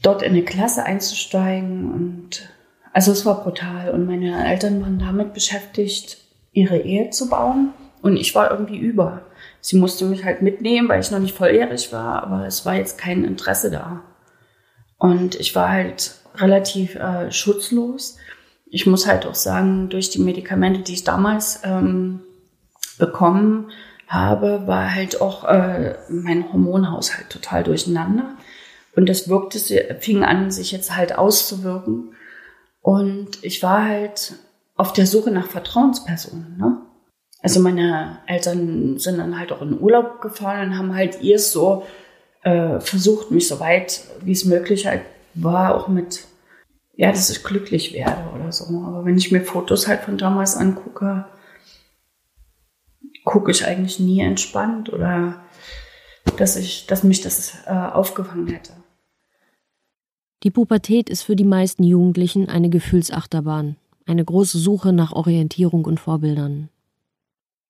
dort 0.00 0.22
in 0.22 0.32
eine 0.32 0.42
Klasse 0.42 0.86
einzusteigen 0.86 1.92
und 1.92 2.48
also 2.94 3.12
es 3.12 3.26
war 3.26 3.42
brutal 3.42 3.90
und 3.90 4.06
meine 4.06 4.48
Eltern 4.48 4.80
waren 4.80 4.98
damit 4.98 5.34
beschäftigt, 5.34 6.16
ihre 6.52 6.78
Ehe 6.78 7.10
zu 7.10 7.28
bauen 7.28 7.74
und 8.00 8.16
ich 8.16 8.34
war 8.34 8.50
irgendwie 8.50 8.78
über. 8.78 9.20
Sie 9.60 9.76
musste 9.76 10.06
mich 10.06 10.24
halt 10.24 10.40
mitnehmen, 10.40 10.88
weil 10.88 11.00
ich 11.00 11.10
noch 11.10 11.18
nicht 11.18 11.36
volljährig 11.36 11.92
war, 11.92 12.22
aber 12.22 12.46
es 12.46 12.64
war 12.64 12.74
jetzt 12.74 12.96
kein 12.96 13.24
Interesse 13.24 13.70
da. 13.70 14.00
Und 14.96 15.34
ich 15.34 15.54
war 15.54 15.68
halt 15.68 16.14
relativ 16.36 16.94
äh, 16.94 17.30
schutzlos 17.30 18.16
ich 18.74 18.86
muss 18.86 19.06
halt 19.06 19.24
auch 19.24 19.36
sagen, 19.36 19.88
durch 19.88 20.10
die 20.10 20.18
Medikamente, 20.18 20.80
die 20.80 20.94
ich 20.94 21.04
damals 21.04 21.60
ähm, 21.62 22.22
bekommen 22.98 23.70
habe, 24.08 24.66
war 24.66 24.92
halt 24.92 25.20
auch 25.20 25.44
äh, 25.44 25.94
mein 26.08 26.52
Hormonhaushalt 26.52 27.30
total 27.30 27.62
durcheinander. 27.62 28.34
Und 28.96 29.08
das 29.08 29.28
wirkte, 29.28 29.60
fing 30.00 30.24
an, 30.24 30.50
sich 30.50 30.72
jetzt 30.72 30.96
halt 30.96 31.16
auszuwirken. 31.16 32.16
Und 32.82 33.44
ich 33.44 33.62
war 33.62 33.84
halt 33.84 34.34
auf 34.74 34.92
der 34.92 35.06
Suche 35.06 35.30
nach 35.30 35.46
Vertrauenspersonen. 35.46 36.56
Ne? 36.58 36.78
Also 37.42 37.60
meine 37.60 38.18
Eltern 38.26 38.98
sind 38.98 39.18
dann 39.18 39.38
halt 39.38 39.52
auch 39.52 39.62
in 39.62 39.80
Urlaub 39.80 40.20
gefahren 40.20 40.70
und 40.70 40.78
haben 40.78 40.96
halt 40.96 41.22
ihr 41.22 41.38
so 41.38 41.86
äh, 42.42 42.80
versucht, 42.80 43.30
mich 43.30 43.46
so 43.46 43.60
weit 43.60 44.00
wie 44.24 44.32
es 44.32 44.44
möglich 44.44 44.88
halt 44.88 45.02
war, 45.34 45.76
auch 45.76 45.86
mit 45.86 46.24
ja, 46.96 47.10
dass 47.10 47.30
ich 47.30 47.42
glücklich 47.42 47.92
werde 47.92 48.30
oder 48.34 48.52
so. 48.52 48.64
Aber 48.84 49.04
wenn 49.04 49.18
ich 49.18 49.32
mir 49.32 49.40
Fotos 49.40 49.88
halt 49.88 50.02
von 50.02 50.18
damals 50.18 50.56
angucke, 50.56 51.26
gucke 53.24 53.50
ich 53.50 53.64
eigentlich 53.64 53.98
nie 54.00 54.20
entspannt 54.20 54.92
oder 54.92 55.42
dass 56.36 56.56
ich, 56.56 56.86
dass 56.86 57.04
mich 57.04 57.20
das 57.20 57.54
äh, 57.66 57.70
aufgefangen 57.70 58.48
hätte. 58.48 58.72
Die 60.42 60.50
Pubertät 60.50 61.08
ist 61.08 61.22
für 61.22 61.36
die 61.36 61.44
meisten 61.44 61.84
Jugendlichen 61.84 62.48
eine 62.48 62.68
Gefühlsachterbahn, 62.68 63.76
eine 64.06 64.24
große 64.24 64.58
Suche 64.58 64.92
nach 64.92 65.12
Orientierung 65.12 65.84
und 65.84 66.00
Vorbildern. 66.00 66.68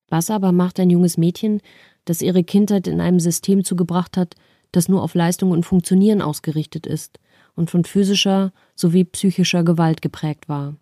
Was 0.09 0.29
aber 0.29 0.51
macht 0.51 0.79
ein 0.79 0.89
junges 0.89 1.17
Mädchen, 1.17 1.61
das 2.03 2.21
ihre 2.21 2.43
Kindheit 2.43 2.87
in 2.87 3.01
einem 3.01 3.19
System 3.19 3.63
zugebracht 3.63 4.17
hat, 4.17 4.35
das 4.71 4.89
nur 4.89 5.01
auf 5.01 5.15
Leistung 5.15 5.51
und 5.51 5.65
Funktionieren 5.65 6.21
ausgerichtet 6.21 6.85
ist 6.85 7.19
und 7.55 7.69
von 7.69 7.85
physischer 7.85 8.51
sowie 8.75 9.05
psychischer 9.05 9.63
Gewalt 9.63 10.01
geprägt 10.01 10.49
war. 10.49 10.75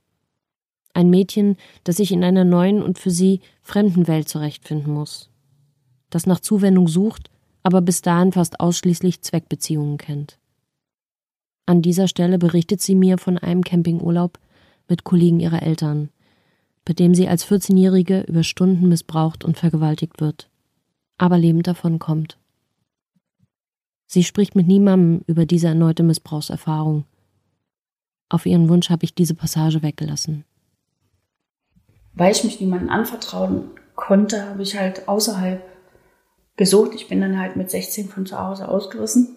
Ein 0.93 1.09
Mädchen, 1.09 1.57
das 1.83 1.97
sich 1.97 2.11
in 2.11 2.23
einer 2.23 2.43
neuen 2.43 2.83
und 2.83 2.99
für 2.99 3.11
sie 3.11 3.41
fremden 3.61 4.07
Welt 4.07 4.29
zurechtfinden 4.29 4.93
muss. 4.93 5.29
Das 6.09 6.27
nach 6.27 6.39
Zuwendung 6.39 6.87
sucht, 6.87 7.31
aber 7.63 7.81
bis 7.81 8.01
dahin 8.01 8.31
fast 8.31 8.59
ausschließlich 8.59 9.21
Zweckbeziehungen 9.21 9.97
kennt. 9.97 10.37
An 11.65 11.81
dieser 11.81 12.07
Stelle 12.07 12.37
berichtet 12.37 12.81
sie 12.81 12.93
mir 12.93 13.17
von 13.17 13.37
einem 13.37 13.63
Campingurlaub 13.63 14.37
mit 14.89 15.03
Kollegen 15.03 15.39
ihrer 15.39 15.63
Eltern, 15.63 16.09
bei 16.85 16.93
dem 16.93 17.15
sie 17.15 17.27
als 17.27 17.47
14-Jährige 17.47 18.21
über 18.27 18.43
Stunden 18.43 18.89
missbraucht 18.89 19.45
und 19.45 19.57
vergewaltigt 19.57 20.19
wird, 20.19 20.49
aber 21.17 21.37
lebend 21.37 21.67
davon 21.67 21.99
kommt. 21.99 22.37
Sie 24.13 24.23
spricht 24.23 24.53
mit 24.53 24.67
niemandem 24.67 25.23
über 25.25 25.47
diese 25.47 25.69
erneute 25.69 26.03
Missbrauchserfahrung. 26.03 27.05
Auf 28.29 28.45
ihren 28.45 28.69
Wunsch 28.69 28.91
habe 28.91 29.05
ich 29.05 29.15
diese 29.15 29.33
Passage 29.33 29.81
weggelassen. 29.81 30.45
Weil 32.13 32.31
ich 32.31 32.43
mich 32.43 32.61
niemandem 32.61 32.91
anvertrauen 32.91 33.71
konnte, 33.95 34.47
habe 34.47 34.61
ich 34.61 34.77
halt 34.77 35.07
außerhalb 35.07 35.63
gesucht. 36.57 36.91
Ich 36.93 37.07
bin 37.07 37.21
dann 37.21 37.39
halt 37.39 37.55
mit 37.55 37.71
16 37.71 38.07
von 38.07 38.27
zu 38.27 38.37
Hause 38.37 38.67
ausgerissen 38.67 39.35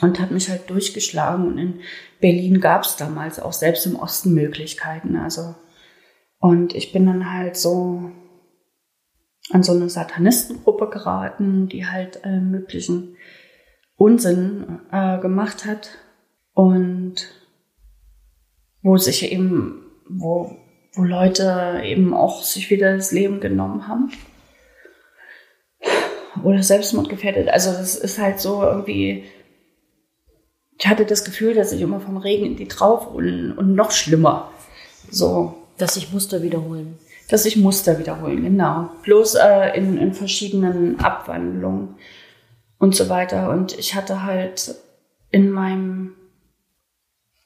und 0.00 0.20
habe 0.20 0.32
mich 0.32 0.48
halt 0.48 0.70
durchgeschlagen. 0.70 1.46
Und 1.46 1.58
in 1.58 1.80
Berlin 2.18 2.62
gab 2.62 2.84
es 2.84 2.96
damals 2.96 3.38
auch 3.38 3.52
selbst 3.52 3.84
im 3.84 3.96
Osten 3.96 4.32
Möglichkeiten. 4.32 5.16
Also 5.16 5.54
und 6.38 6.74
ich 6.74 6.92
bin 6.92 7.04
dann 7.04 7.30
halt 7.30 7.58
so 7.58 8.10
an 9.50 9.62
so 9.62 9.72
eine 9.72 9.90
Satanistengruppe 9.90 10.88
geraten, 10.88 11.68
die 11.68 11.86
halt 11.86 12.24
äh, 12.24 12.40
möglichen 12.40 13.16
Unsinn 13.96 14.80
äh, 14.92 15.18
gemacht 15.18 15.64
hat 15.64 15.90
und 16.52 17.14
wo 18.82 18.96
sich 18.98 19.32
eben, 19.32 19.84
wo, 20.08 20.56
wo 20.94 21.02
Leute 21.02 21.80
eben 21.84 22.14
auch 22.14 22.42
sich 22.42 22.70
wieder 22.70 22.94
das 22.96 23.10
Leben 23.10 23.40
genommen 23.40 23.88
haben 23.88 24.12
oder 26.44 26.62
Selbstmord 26.62 27.08
gefährdet. 27.08 27.48
Also 27.48 27.72
das 27.72 27.96
ist 27.96 28.18
halt 28.18 28.40
so 28.40 28.62
irgendwie, 28.62 29.24
ich 30.78 30.86
hatte 30.86 31.06
das 31.06 31.24
Gefühl, 31.24 31.54
dass 31.54 31.72
ich 31.72 31.80
immer 31.80 32.00
vom 32.00 32.16
Regen 32.16 32.46
in 32.46 32.56
die 32.56 32.68
Traufe 32.68 33.08
und, 33.08 33.52
und 33.52 33.74
noch 33.74 33.90
schlimmer. 33.90 34.50
So. 35.10 35.54
Dass 35.78 35.94
sich 35.94 36.12
Muster 36.12 36.42
wiederholen. 36.42 36.98
Dass 37.28 37.42
sich 37.42 37.56
Muster 37.56 37.98
wiederholen, 37.98 38.42
genau. 38.42 38.90
Bloß 39.02 39.34
äh, 39.34 39.76
in, 39.76 39.98
in 39.98 40.14
verschiedenen 40.14 41.00
Abwandlungen 41.00 41.96
und 42.78 42.94
so 42.94 43.08
weiter. 43.08 43.50
Und 43.50 43.78
ich 43.78 43.94
hatte 43.94 44.24
halt 44.24 44.74
in 45.30 45.50
meinem 45.50 46.14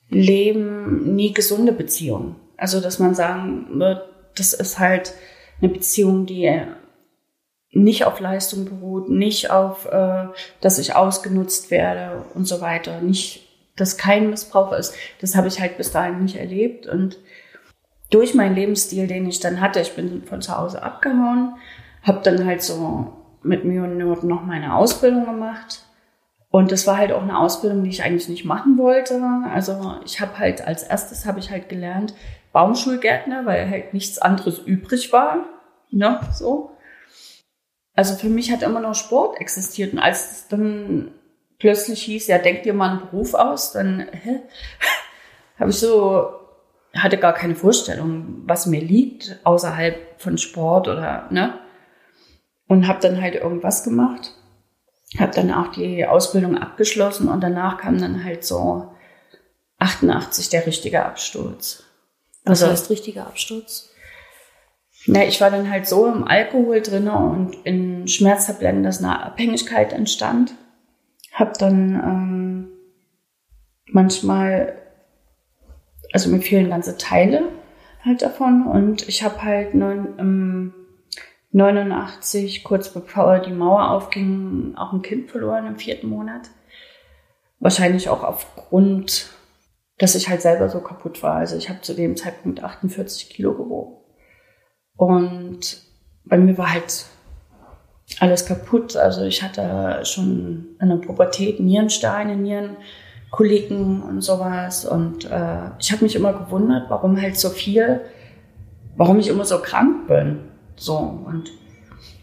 Leben 0.09 1.15
nie 1.15 1.33
gesunde 1.33 1.73
Beziehungen. 1.73 2.37
Also, 2.57 2.81
dass 2.81 2.99
man 2.99 3.15
sagen 3.15 3.79
wird, 3.79 4.03
das 4.37 4.53
ist 4.53 4.79
halt 4.79 5.15
eine 5.61 5.71
Beziehung, 5.71 6.27
die 6.27 6.63
nicht 7.73 8.05
auf 8.05 8.19
Leistung 8.21 8.65
beruht, 8.65 9.09
nicht 9.09 9.51
auf, 9.51 9.87
äh, 9.87 10.27
dass 10.61 10.79
ich 10.79 10.97
ausgenutzt 10.97 11.71
werde 11.71 12.25
und 12.35 12.47
so 12.47 12.61
weiter, 12.61 13.01
nicht, 13.01 13.49
dass 13.77 13.97
kein 13.97 14.31
Missbrauch 14.31 14.73
ist. 14.73 14.95
Das 15.21 15.37
habe 15.37 15.49
ich 15.49 15.61
halt 15.61 15.77
bis 15.77 15.93
dahin 15.93 16.23
nicht 16.23 16.37
erlebt 16.37 16.87
und 16.87 17.19
durch 18.11 18.35
meinen 18.35 18.57
Lebensstil, 18.57 19.07
den 19.07 19.29
ich 19.29 19.39
dann 19.39 19.61
hatte, 19.61 19.81
ich 19.81 19.95
bin 19.95 20.25
von 20.25 20.43
zu 20.43 20.57
Hause 20.57 20.83
abgehauen, 20.83 21.55
habe 22.03 22.21
dann 22.25 22.45
halt 22.45 22.63
so 22.63 23.13
mit 23.43 23.65
mir 23.65 23.83
und 23.83 23.99
Not 23.99 24.25
noch 24.25 24.43
meine 24.45 24.75
Ausbildung 24.75 25.25
gemacht. 25.25 25.85
Und 26.51 26.73
das 26.73 26.87
war 26.87 26.97
halt 26.97 27.13
auch 27.13 27.23
eine 27.23 27.39
Ausbildung, 27.39 27.85
die 27.85 27.91
ich 27.91 28.03
eigentlich 28.03 28.29
nicht 28.29 28.45
machen 28.45 28.77
wollte. 28.77 29.23
Also 29.53 29.97
ich 30.05 30.21
habe 30.21 30.39
halt 30.39 30.67
als 30.67 30.83
erstes 30.83 31.25
habe 31.25 31.39
ich 31.39 31.51
halt 31.51 31.69
gelernt 31.69 32.15
Baumschulgärtner, 32.53 33.47
weil 33.47 33.71
halt 33.71 33.95
nichts 33.95 34.19
anderes 34.19 34.59
übrig 34.59 35.13
war. 35.13 35.45
Ne, 35.91 36.21
so. 36.33 36.77
Also 37.95 38.15
für 38.15 38.29
mich 38.29 38.51
hat 38.51 38.63
immer 38.63 38.81
noch 38.81 38.95
Sport 38.95 39.41
existiert. 39.41 39.93
Und 39.93 40.01
als 40.01 40.31
es 40.31 40.49
dann 40.49 41.13
plötzlich 41.59 42.03
hieß, 42.03 42.27
ja, 42.27 42.39
denk 42.39 42.65
dir 42.65 42.75
mal 42.75 42.91
einen 42.91 43.01
Beruf 43.01 43.35
aus, 43.35 43.73
dann 43.73 44.07
habe 45.59 45.71
ich 45.71 45.79
so 45.79 46.41
hatte 46.95 47.19
gar 47.19 47.35
keine 47.35 47.55
Vorstellung, 47.55 48.43
was 48.47 48.67
mir 48.67 48.81
liegt, 48.81 49.39
außerhalb 49.45 50.21
von 50.21 50.39
Sport 50.39 50.89
oder, 50.89 51.29
ne? 51.31 51.61
Und 52.71 52.87
habe 52.87 53.01
dann 53.01 53.21
halt 53.21 53.35
irgendwas 53.35 53.83
gemacht. 53.83 54.33
Habe 55.19 55.33
dann 55.35 55.53
auch 55.53 55.73
die 55.73 56.07
Ausbildung 56.07 56.57
abgeschlossen 56.57 57.29
und 57.29 57.43
danach 57.43 57.79
kam 57.79 57.99
dann 57.99 58.23
halt 58.23 58.45
so 58.45 58.93
88 59.79 60.51
der 60.51 60.67
richtige 60.67 61.05
Absturz. 61.05 61.83
Was 62.45 62.63
also, 62.63 62.73
heißt 62.73 62.91
richtiger 62.91 63.27
Absturz? 63.27 63.91
Na, 65.07 65.25
ich 65.25 65.41
war 65.41 65.51
dann 65.51 65.69
halt 65.69 65.89
so 65.89 66.07
im 66.07 66.23
Alkohol 66.23 66.81
drin 66.81 67.09
und 67.09 67.55
in 67.65 68.07
Schmerztabletten, 68.07 68.85
dass 68.85 68.99
eine 68.99 69.21
Abhängigkeit 69.25 69.93
entstand. 69.93 70.55
Hab 71.33 71.59
dann 71.59 71.95
ähm, 71.95 72.69
manchmal 73.87 74.81
also 76.13 76.31
mir 76.31 76.41
fehlen 76.41 76.71
ganze 76.71 76.97
Teile 76.97 77.49
halt 78.05 78.23
davon 78.23 78.67
und 78.67 79.09
ich 79.09 79.23
habe 79.23 79.43
halt 79.43 79.75
neun, 79.75 80.15
ähm, 80.19 80.75
89, 81.53 82.63
kurz 82.63 82.93
bevor 82.93 83.41
die 83.41 83.53
Mauer 83.53 83.91
aufging, 83.91 84.75
auch 84.77 84.93
ein 84.93 85.03
Kind 85.03 85.31
verloren 85.31 85.67
im 85.67 85.77
vierten 85.77 86.09
Monat. 86.09 86.51
Wahrscheinlich 87.59 88.09
auch 88.09 88.23
aufgrund, 88.23 89.31
dass 89.99 90.15
ich 90.15 90.29
halt 90.29 90.43
selber 90.43 90.69
so 90.69 90.81
kaputt 90.81 91.23
war. 91.23 91.35
Also 91.37 91.57
ich 91.57 91.69
habe 91.69 91.81
zu 91.81 91.95
dem 91.95 92.17
Zeitpunkt 92.17 92.63
48 92.63 93.29
Kilo 93.31 93.55
gewogen. 93.55 93.97
Und 94.97 95.83
bei 96.25 96.39
mir 96.39 96.57
war 96.57 96.73
halt 96.73 97.07
alles 98.21 98.47
kaputt. 98.47 98.97
Also 98.97 99.25
ich 99.25 99.43
hatte 99.43 100.05
schon 100.05 100.77
in 100.81 100.89
der 100.89 100.97
Pubertät 100.97 101.61
Nierensteine, 101.61 102.37
Nieren 102.37 102.77
Kollegen 103.31 104.03
und 104.03 104.23
sowas. 104.23 104.85
Und 104.85 105.25
äh, 105.25 105.71
ich 105.79 105.93
habe 105.93 106.05
mich 106.05 106.17
immer 106.17 106.33
gewundert, 106.33 106.91
warum 106.91 107.21
halt 107.21 107.39
so 107.39 107.49
viel, 107.49 108.01
warum 108.97 109.19
ich 109.19 109.29
immer 109.29 109.45
so 109.45 109.61
krank 109.61 110.07
bin. 110.09 110.50
So. 110.81 110.97
Und 110.97 111.53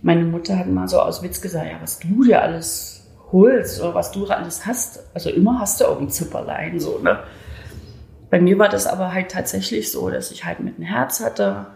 meine 0.02 0.26
Mutter 0.26 0.58
hat 0.58 0.68
mal 0.68 0.88
so 0.88 1.00
aus 1.00 1.22
Witz 1.22 1.42
gesagt, 1.42 1.68
ja, 1.68 1.78
was 1.80 2.00
du 2.00 2.24
dir 2.24 2.42
alles 2.42 3.08
holst 3.32 3.82
oder 3.82 3.94
was 3.94 4.12
du 4.12 4.26
alles 4.26 4.66
hast. 4.66 5.00
Also 5.14 5.30
immer 5.30 5.60
hast 5.60 5.80
du 5.80 5.86
irgendein 5.86 6.10
Zipperlein, 6.10 6.80
so, 6.80 7.00
ne? 7.00 7.24
Bei 8.30 8.42
mir 8.42 8.60
war 8.60 8.68
das 8.68 8.88
aber 8.88 9.14
halt 9.14 9.32
tatsächlich 9.32 9.92
so, 9.92 10.10
dass 10.10 10.32
ich 10.32 10.44
halt 10.44 10.60
mit 10.60 10.76
einem 10.76 10.86
Herz 10.86 11.22
hatte, 11.22 11.68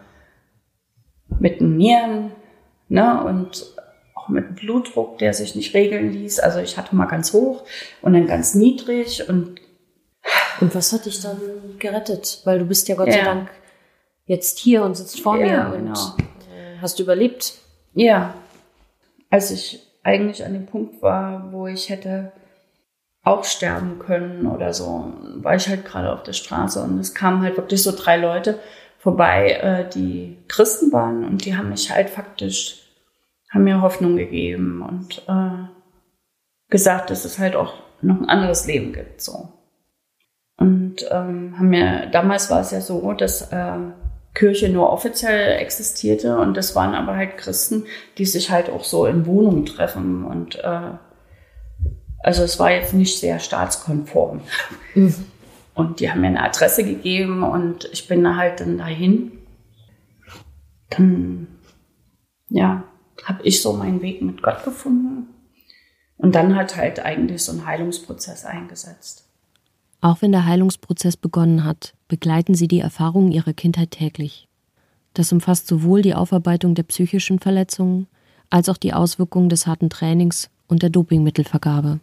mit 1.39 1.61
den 1.61 1.77
Nieren, 1.77 2.31
ne? 2.89 3.23
Und 3.23 3.65
auch 4.15 4.27
mit 4.27 4.55
Blutdruck, 4.55 5.19
der 5.19 5.33
sich 5.33 5.55
nicht 5.55 5.73
regeln 5.75 6.11
ließ. 6.11 6.39
Also 6.39 6.59
ich 6.59 6.77
hatte 6.77 6.95
mal 6.95 7.05
ganz 7.05 7.31
hoch 7.31 7.63
und 8.01 8.13
dann 8.13 8.27
ganz 8.27 8.55
niedrig 8.55 9.29
und 9.29 9.61
und 10.59 10.75
was 10.75 10.93
hat 10.93 11.07
dich 11.07 11.19
dann 11.21 11.39
gerettet? 11.79 12.41
Weil 12.45 12.59
du 12.59 12.65
bist 12.65 12.87
ja 12.87 12.95
Gott 12.95 13.07
ja. 13.07 13.13
sei 13.13 13.23
Dank 13.23 13.49
jetzt 14.25 14.59
hier 14.59 14.83
und 14.83 14.95
sitzt 14.95 15.19
vor 15.19 15.35
ja, 15.37 15.69
mir 15.69 15.77
genau. 15.77 15.91
und 15.91 16.19
äh, 16.19 16.23
hast 16.81 16.99
überlebt. 16.99 17.53
Ja, 17.93 18.33
als 19.29 19.51
ich 19.51 19.87
eigentlich 20.03 20.45
an 20.45 20.53
dem 20.53 20.65
Punkt 20.65 21.01
war, 21.01 21.51
wo 21.51 21.67
ich 21.67 21.89
hätte 21.89 22.31
auch 23.23 23.43
sterben 23.43 23.99
können 23.99 24.47
oder 24.47 24.73
so, 24.73 25.13
war 25.35 25.55
ich 25.55 25.67
halt 25.67 25.85
gerade 25.85 26.11
auf 26.11 26.23
der 26.23 26.33
Straße 26.33 26.81
und 26.81 26.99
es 26.99 27.13
kamen 27.13 27.43
halt 27.43 27.57
wirklich 27.57 27.83
so 27.83 27.91
drei 27.95 28.17
Leute 28.17 28.59
vorbei, 28.97 29.51
äh, 29.51 29.89
die 29.89 30.37
Christen 30.47 30.91
waren 30.91 31.23
und 31.23 31.45
die 31.45 31.55
haben 31.55 31.69
mich 31.69 31.91
halt 31.91 32.09
faktisch 32.09 32.81
haben 33.51 33.65
mir 33.65 33.81
Hoffnung 33.81 34.15
gegeben 34.15 34.81
und 34.81 35.23
äh, 35.27 35.67
gesagt, 36.69 37.09
dass 37.09 37.25
es 37.25 37.37
halt 37.37 37.55
auch 37.55 37.73
noch 38.01 38.19
ein 38.19 38.29
anderes 38.29 38.65
Leben 38.65 38.93
gibt. 38.93 39.21
So. 39.21 39.49
Und 40.57 41.05
ähm, 41.11 41.55
haben 41.57 41.69
mir, 41.69 42.07
damals 42.07 42.49
war 42.49 42.61
es 42.61 42.71
ja 42.71 42.81
so, 42.81 43.11
dass 43.13 43.51
äh, 43.51 43.77
Kirche 44.33 44.69
nur 44.69 44.89
offiziell 44.91 45.57
existierte 45.59 46.37
und 46.37 46.55
das 46.55 46.75
waren 46.75 46.95
aber 46.95 47.15
halt 47.15 47.37
Christen, 47.37 47.85
die 48.17 48.25
sich 48.25 48.49
halt 48.49 48.69
auch 48.69 48.83
so 48.83 49.05
in 49.05 49.25
Wohnungen 49.25 49.65
treffen 49.65 50.23
und 50.23 50.55
äh, 50.55 50.91
also 52.23 52.43
es 52.43 52.59
war 52.59 52.71
jetzt 52.71 52.93
nicht 52.93 53.19
sehr 53.19 53.39
staatskonform. 53.39 54.41
Mhm. 54.93 55.15
Und 55.73 55.99
die 55.99 56.11
haben 56.11 56.21
mir 56.21 56.27
eine 56.27 56.43
Adresse 56.43 56.83
gegeben 56.83 57.43
und 57.43 57.89
ich 57.91 58.07
bin 58.07 58.23
da 58.23 58.35
halt 58.35 58.59
dann 58.59 58.77
dahin. 58.77 59.31
Dann, 60.89 61.47
ja, 62.49 62.83
habe 63.23 63.43
ich 63.43 63.61
so 63.61 63.73
meinen 63.73 64.01
Weg 64.01 64.21
mit 64.21 64.43
Gott 64.43 64.63
gefunden. 64.63 65.27
Und 66.17 66.35
dann 66.35 66.55
hat 66.55 66.75
halt 66.75 66.99
eigentlich 66.99 67.41
so 67.43 67.53
ein 67.53 67.65
Heilungsprozess 67.65 68.45
eingesetzt. 68.45 69.30
Auch 70.01 70.21
wenn 70.21 70.31
der 70.31 70.45
Heilungsprozess 70.45 71.15
begonnen 71.15 71.63
hat, 71.63 71.93
begleiten 72.07 72.55
Sie 72.55 72.67
die 72.67 72.79
Erfahrungen 72.79 73.31
Ihrer 73.31 73.53
Kindheit 73.53 73.91
täglich. 73.91 74.47
Das 75.13 75.31
umfasst 75.31 75.67
sowohl 75.67 76.01
die 76.01 76.15
Aufarbeitung 76.15 76.75
der 76.75 76.83
psychischen 76.83 77.39
Verletzungen 77.39 78.07
als 78.49 78.67
auch 78.67 78.77
die 78.77 78.93
Auswirkungen 78.93 79.49
des 79.49 79.67
harten 79.67 79.89
Trainings 79.89 80.49
und 80.67 80.81
der 80.81 80.89
Dopingmittelvergabe. 80.89 81.99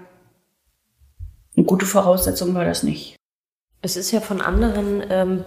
eine 1.55 1.65
gute 1.65 1.85
Voraussetzung 1.85 2.53
war 2.53 2.65
das 2.65 2.83
nicht. 2.83 3.18
Es 3.81 3.95
ist 3.95 4.11
ja 4.11 4.19
von 4.19 4.41
anderen 4.41 5.03
ähm, 5.09 5.43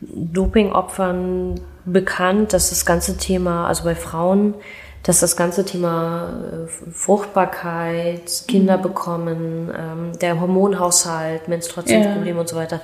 Dopingopfern 0.00 1.60
bekannt, 1.86 2.52
dass 2.52 2.70
das 2.70 2.84
ganze 2.84 3.16
Thema, 3.16 3.66
also 3.66 3.84
bei 3.84 3.94
Frauen, 3.94 4.54
dass 5.02 5.20
das 5.20 5.36
ganze 5.36 5.64
Thema 5.64 6.66
äh, 6.66 6.90
Fruchtbarkeit, 6.90 8.44
Kinder 8.48 8.76
mhm. 8.78 8.82
bekommen, 8.82 9.74
ähm, 9.76 10.18
der 10.20 10.40
Hormonhaushalt, 10.40 11.48
Menstruationsprobleme 11.48 12.34
ja. 12.34 12.40
und 12.40 12.48
so 12.48 12.56
weiter 12.56 12.80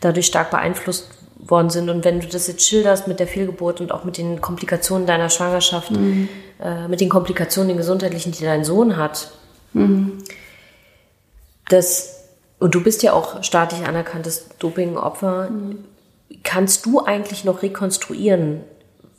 dadurch 0.00 0.26
stark 0.26 0.50
beeinflusst 0.50 1.10
worden 1.38 1.70
sind. 1.70 1.88
Und 1.88 2.04
wenn 2.04 2.20
du 2.20 2.26
das 2.26 2.46
jetzt 2.48 2.66
schilderst 2.66 3.08
mit 3.08 3.20
der 3.20 3.26
Fehlgeburt 3.26 3.80
und 3.80 3.92
auch 3.92 4.04
mit 4.04 4.18
den 4.18 4.40
Komplikationen 4.40 5.06
deiner 5.06 5.30
Schwangerschaft, 5.30 5.92
mhm. 5.92 6.28
äh, 6.60 6.88
mit 6.88 7.00
den 7.00 7.08
Komplikationen, 7.08 7.68
den 7.68 7.76
gesundheitlichen, 7.76 8.32
die 8.32 8.44
dein 8.44 8.64
Sohn 8.64 8.96
hat, 8.96 9.30
mhm. 9.72 10.18
das, 11.68 12.19
und 12.60 12.74
du 12.74 12.82
bist 12.82 13.02
ja 13.02 13.14
auch 13.14 13.42
staatlich 13.42 13.86
anerkanntes 13.86 14.46
Dopingopfer, 14.58 15.50
mhm. 15.50 15.84
kannst 16.44 16.86
du 16.86 17.04
eigentlich 17.04 17.44
noch 17.44 17.62
rekonstruieren, 17.62 18.60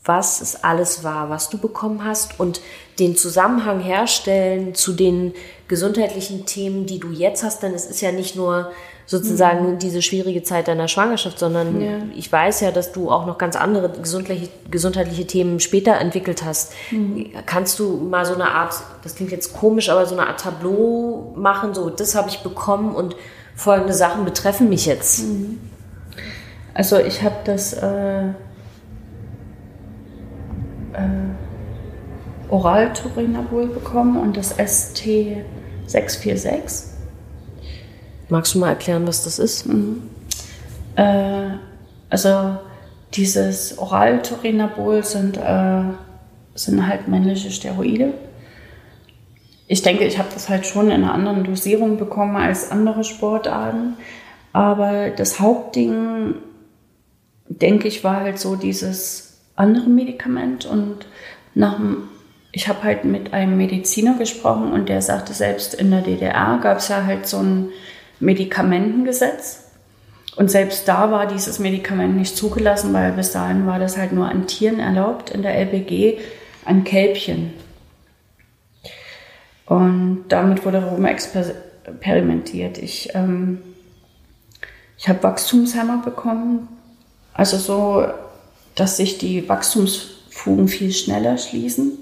was 0.06 0.42
es 0.42 0.64
alles 0.64 1.04
war, 1.04 1.30
was 1.30 1.50
du 1.50 1.58
bekommen 1.58 2.06
hast 2.06 2.40
und 2.40 2.62
den 3.02 3.18
Zusammenhang 3.18 3.80
herstellen 3.80 4.76
zu 4.76 4.94
den 4.94 5.34
gesundheitlichen 5.68 6.46
Themen, 6.46 6.86
die 6.86 7.00
du 7.00 7.10
jetzt 7.10 7.44
hast, 7.44 7.64
denn 7.64 7.74
es 7.74 7.86
ist 7.86 8.02
ja 8.02 8.12
nicht 8.12 8.36
nur 8.36 8.72
sozusagen 9.08 9.74
mhm. 9.74 9.80
diese 9.80 10.02
schwierige 10.02 10.44
Zeit 10.44 10.68
deiner 10.68 10.88
Schwangerschaft, 10.88 11.40
sondern 11.40 11.82
ja. 11.82 11.98
ich 12.16 12.32
weiß 12.32 12.62
ja, 12.62 12.72
dass 12.72 12.92
du 12.92 13.10
auch 13.10 13.26
noch 13.26 13.38
ganz 13.38 13.56
andere 13.56 13.90
gesundheitliche, 13.90 14.52
gesundheitliche 14.70 15.26
Themen 15.26 15.60
später 15.60 15.96
entwickelt 15.96 16.46
hast. 16.46 16.74
Mhm. 16.92 17.32
Kannst 17.46 17.80
du 17.80 17.98
mal 17.98 18.26
so 18.26 18.36
eine 18.36 18.52
Art, 18.52 18.76
das 19.04 19.16
klingt 19.16 19.32
jetzt 19.32 19.54
komisch, 19.54 19.90
aber 19.90 20.06
so 20.06 20.16
eine 20.16 20.28
Art 20.28 20.40
Tableau 20.40 21.34
machen, 21.36 21.74
so 21.74 21.90
das 21.90 22.16
habe 22.16 22.30
ich 22.30 22.40
bekommen 22.40 22.96
und 22.96 23.16
folgende 23.56 23.94
Sachen 23.94 24.24
betreffen 24.24 24.70
mich 24.70 24.86
jetzt? 24.86 25.24
Mhm. 25.24 25.60
Also 26.74 26.98
ich 27.00 27.24
habe 27.24 27.36
das 27.44 27.74
äh 27.74 28.28
äh, 30.94 31.31
Oral-Turinabol 32.52 33.68
bekommen 33.68 34.18
und 34.18 34.38
das 34.38 34.60
ST646. 34.60 36.92
Magst 38.30 38.54
du 38.54 38.60
mal 38.60 38.70
erklären, 38.70 39.08
was 39.08 39.24
das 39.24 39.40
ist? 39.40 39.66
Mhm. 39.66 40.04
Äh, 40.96 41.50
also 42.10 42.58
dieses 43.14 43.78
Oral-Turinabol 43.78 45.04
sind, 45.04 45.38
äh, 45.38 45.84
sind 46.56 46.88
halt 46.88 47.08
männliche 47.08 47.52
Steroide. 47.52 48.14
Ich 49.68 49.82
denke, 49.82 50.06
ich 50.06 50.18
habe 50.18 50.30
das 50.34 50.50
halt 50.50 50.66
schon 50.66 50.88
in 50.88 51.04
einer 51.04 51.14
anderen 51.14 51.46
Dosierung 51.46 51.98
bekommen 51.98 52.36
als 52.36 52.72
andere 52.72 53.04
Sportarten. 53.04 53.96
Aber 54.54 55.10
das 55.10 55.40
Hauptding, 55.40 56.36
denke 57.48 57.88
ich, 57.88 58.04
war 58.04 58.22
halt 58.22 58.38
so 58.38 58.58
dieses 58.58 59.40
andere 59.56 59.90
Medikament 59.90 60.66
und 60.66 61.06
nach 61.54 61.80
ich 62.52 62.68
habe 62.68 62.84
halt 62.84 63.06
mit 63.06 63.34
einem 63.34 63.58
Mediziner 63.58 64.18
gesprochen 64.18 64.74
und 64.74 64.90
der 64.90 65.02
sagte, 65.02 65.34
selbst 65.34 65.74
in 65.74 65.92
der 65.92 66.02
DDR 66.02 66.60
gab 66.62 66.78
es 66.78 66.90
ja 66.90 67.06
halt 67.06 67.26
so 67.28 67.38
ein 67.38 67.70
Medikamentengesetz. 68.20 69.64
Und 70.36 70.50
selbst 70.50 70.88
da 70.88 71.12
war 71.12 71.28
dieses 71.28 71.60
Medikament 71.60 72.16
nicht 72.16 72.36
zugelassen, 72.36 72.94
weil 72.94 73.12
bis 73.14 73.32
dahin 73.32 73.68
war 73.68 73.80
das 73.80 73.98
halt 73.98 74.14
nur 74.14 74.28
an 74.30 74.48
Tieren 74.48 74.80
erlaubt, 74.80 75.30
in 75.30 75.42
der 75.42 75.56
LBG 75.58 76.20
an 76.66 76.84
Kälbchen. 76.84 77.54
Und 79.66 80.26
damit 80.30 80.66
wurde 80.66 80.84
rum 80.84 81.06
experimentiert. 81.06 82.78
Ich, 82.78 83.10
ähm, 83.14 83.62
ich 84.98 85.08
habe 85.10 85.24
Wachstumshemmer 85.24 86.02
bekommen, 86.04 86.68
also 87.34 87.58
so 87.58 88.06
dass 88.76 88.98
sich 88.98 89.18
die 89.18 89.48
Wachstumsfugen 89.50 90.68
viel 90.68 90.92
schneller 90.94 91.38
schließen. 91.38 91.98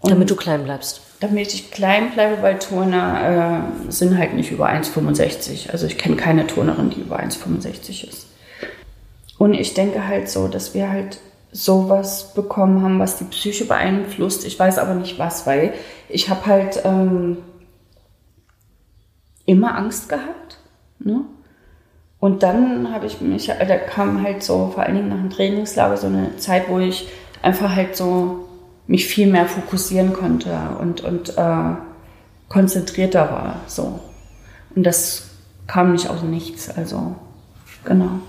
Und 0.00 0.10
damit 0.10 0.30
du 0.30 0.36
klein 0.36 0.64
bleibst. 0.64 1.00
Damit 1.20 1.52
ich 1.52 1.70
klein 1.70 2.12
bleibe, 2.12 2.42
weil 2.42 2.58
Turner 2.58 3.64
äh, 3.88 3.90
sind 3.90 4.16
halt 4.16 4.34
nicht 4.34 4.52
über 4.52 4.68
1,65. 4.68 5.70
Also 5.70 5.86
ich 5.86 5.98
kenne 5.98 6.16
keine 6.16 6.46
Turnerin, 6.46 6.90
die 6.90 7.00
über 7.00 7.18
1,65 7.18 8.08
ist. 8.08 8.26
Und 9.38 9.54
ich 9.54 9.74
denke 9.74 10.06
halt 10.06 10.28
so, 10.28 10.48
dass 10.48 10.74
wir 10.74 10.90
halt 10.90 11.18
sowas 11.50 12.34
bekommen 12.34 12.82
haben, 12.82 12.98
was 12.98 13.18
die 13.18 13.24
Psyche 13.24 13.64
beeinflusst. 13.64 14.44
Ich 14.44 14.58
weiß 14.58 14.78
aber 14.78 14.94
nicht 14.94 15.18
was, 15.18 15.46
weil 15.46 15.72
ich 16.08 16.28
habe 16.28 16.46
halt 16.46 16.82
ähm, 16.84 17.38
immer 19.46 19.76
Angst 19.76 20.08
gehabt. 20.08 20.58
Ne? 20.98 21.22
Und 22.20 22.42
dann 22.42 22.92
habe 22.92 23.06
ich 23.06 23.20
mich, 23.20 23.46
da 23.46 23.76
kam 23.78 24.22
halt 24.22 24.42
so, 24.42 24.70
vor 24.74 24.82
allen 24.82 24.96
Dingen 24.96 25.08
nach 25.08 25.16
dem 25.16 25.30
Trainingslager, 25.30 25.96
so 25.96 26.08
eine 26.08 26.36
Zeit, 26.36 26.68
wo 26.68 26.78
ich 26.78 27.08
einfach 27.42 27.74
halt 27.74 27.96
so 27.96 28.47
mich 28.88 29.06
viel 29.06 29.28
mehr 29.28 29.46
fokussieren 29.46 30.12
konnte 30.12 30.58
und, 30.80 31.02
und 31.02 31.36
äh, 31.36 31.74
konzentrierter 32.48 33.30
war. 33.30 33.60
So. 33.66 34.00
Und 34.74 34.82
das 34.84 35.28
kam 35.66 35.92
nicht 35.92 36.08
aus 36.08 36.22
nichts, 36.22 36.70
also 36.70 37.14
genau. 37.84 38.20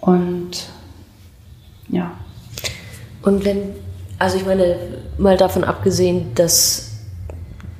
Und 0.00 0.68
ja. 1.88 2.10
Und 3.22 3.44
wenn, 3.44 3.62
also 4.18 4.36
ich 4.36 4.44
meine, 4.44 4.76
mal 5.16 5.36
davon 5.36 5.62
abgesehen, 5.62 6.34
dass 6.34 6.90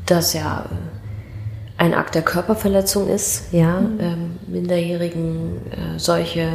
das 0.07 0.33
ja 0.35 0.67
ein 1.83 1.95
Akt 1.95 2.15
der 2.15 2.23
Körperverletzung 2.23 3.09
ist, 3.09 3.53
ja, 3.53 3.81
mhm. 3.81 3.99
ähm, 4.01 4.31
Minderjährigen 4.47 5.57
äh, 5.73 5.99
solche 5.99 6.47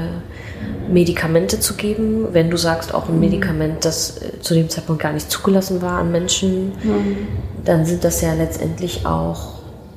Medikamente 0.89 1.59
zu 1.59 1.73
geben. 1.73 2.27
Wenn 2.31 2.49
du 2.49 2.55
sagst, 2.55 2.93
auch 2.93 3.09
ein 3.09 3.15
mhm. 3.15 3.19
Medikament, 3.19 3.83
das 3.83 4.21
äh, 4.21 4.39
zu 4.39 4.53
dem 4.53 4.69
Zeitpunkt 4.69 5.01
gar 5.01 5.11
nicht 5.11 5.29
zugelassen 5.29 5.81
war 5.81 5.99
an 5.99 6.13
Menschen, 6.13 6.67
mhm. 6.81 7.27
dann 7.65 7.85
sind 7.85 8.05
das 8.05 8.21
ja 8.21 8.33
letztendlich 8.35 9.05
auch 9.05 9.55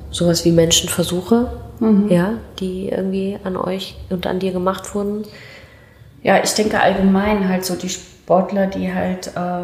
sowas 0.09 0.43
wie 0.43 0.51
Menschenversuche, 0.51 1.49
mhm. 1.79 2.09
ja, 2.09 2.33
die 2.59 2.89
irgendwie 2.89 3.37
an 3.45 3.55
euch 3.55 3.95
und 4.09 4.27
an 4.27 4.39
dir 4.39 4.51
gemacht 4.51 4.93
wurden. 4.93 5.23
Ja, 6.23 6.43
ich 6.43 6.53
denke 6.55 6.81
allgemein 6.81 7.47
halt 7.47 7.63
so 7.63 7.75
die 7.75 7.87
Sportler, 7.87 8.67
die 8.67 8.93
halt 8.93 9.27
äh, 9.37 9.63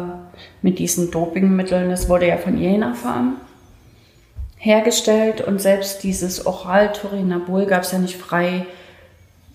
mit 0.62 0.78
diesen 0.78 1.10
Dopingmitteln, 1.10 1.90
das 1.90 2.08
wurde 2.08 2.26
ja 2.26 2.38
von 2.38 2.56
Jena 2.56 2.88
erfahren, 2.88 3.36
hergestellt 4.58 5.40
und 5.40 5.60
selbst 5.60 6.02
dieses 6.02 6.46
Oral-Turinabol 6.46 7.66
gab 7.66 7.84
es 7.84 7.92
ja 7.92 7.98
nicht 7.98 8.16
frei 8.16 8.66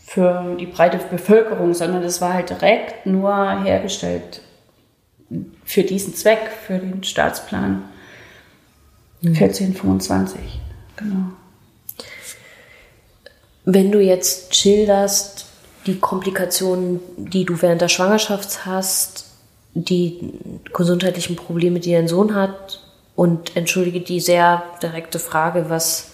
für 0.05 0.55
die 0.59 0.65
breite 0.65 0.97
Bevölkerung, 0.97 1.73
sondern 1.73 2.01
das 2.01 2.21
war 2.21 2.33
halt 2.33 2.49
direkt 2.49 3.05
nur 3.05 3.63
hergestellt 3.63 4.41
für 5.65 5.83
diesen 5.83 6.13
Zweck, 6.13 6.51
für 6.65 6.77
den 6.77 7.03
Staatsplan 7.03 7.83
mhm. 9.21 9.29
1425. 9.29 10.39
Genau. 10.95 11.31
Wenn 13.65 13.91
du 13.91 13.99
jetzt 13.99 14.55
schilderst, 14.55 15.47
die 15.85 15.99
Komplikationen, 15.99 16.99
die 17.17 17.45
du 17.45 17.61
während 17.61 17.81
der 17.81 17.87
Schwangerschaft 17.87 18.65
hast, 18.65 19.25
die 19.73 20.33
gesundheitlichen 20.73 21.35
Probleme, 21.35 21.79
die 21.79 21.91
dein 21.91 22.07
Sohn 22.07 22.35
hat, 22.35 22.82
und 23.15 23.55
entschuldige 23.55 24.01
die 24.01 24.19
sehr 24.19 24.63
direkte 24.81 25.19
Frage, 25.19 25.65
was, 25.69 26.11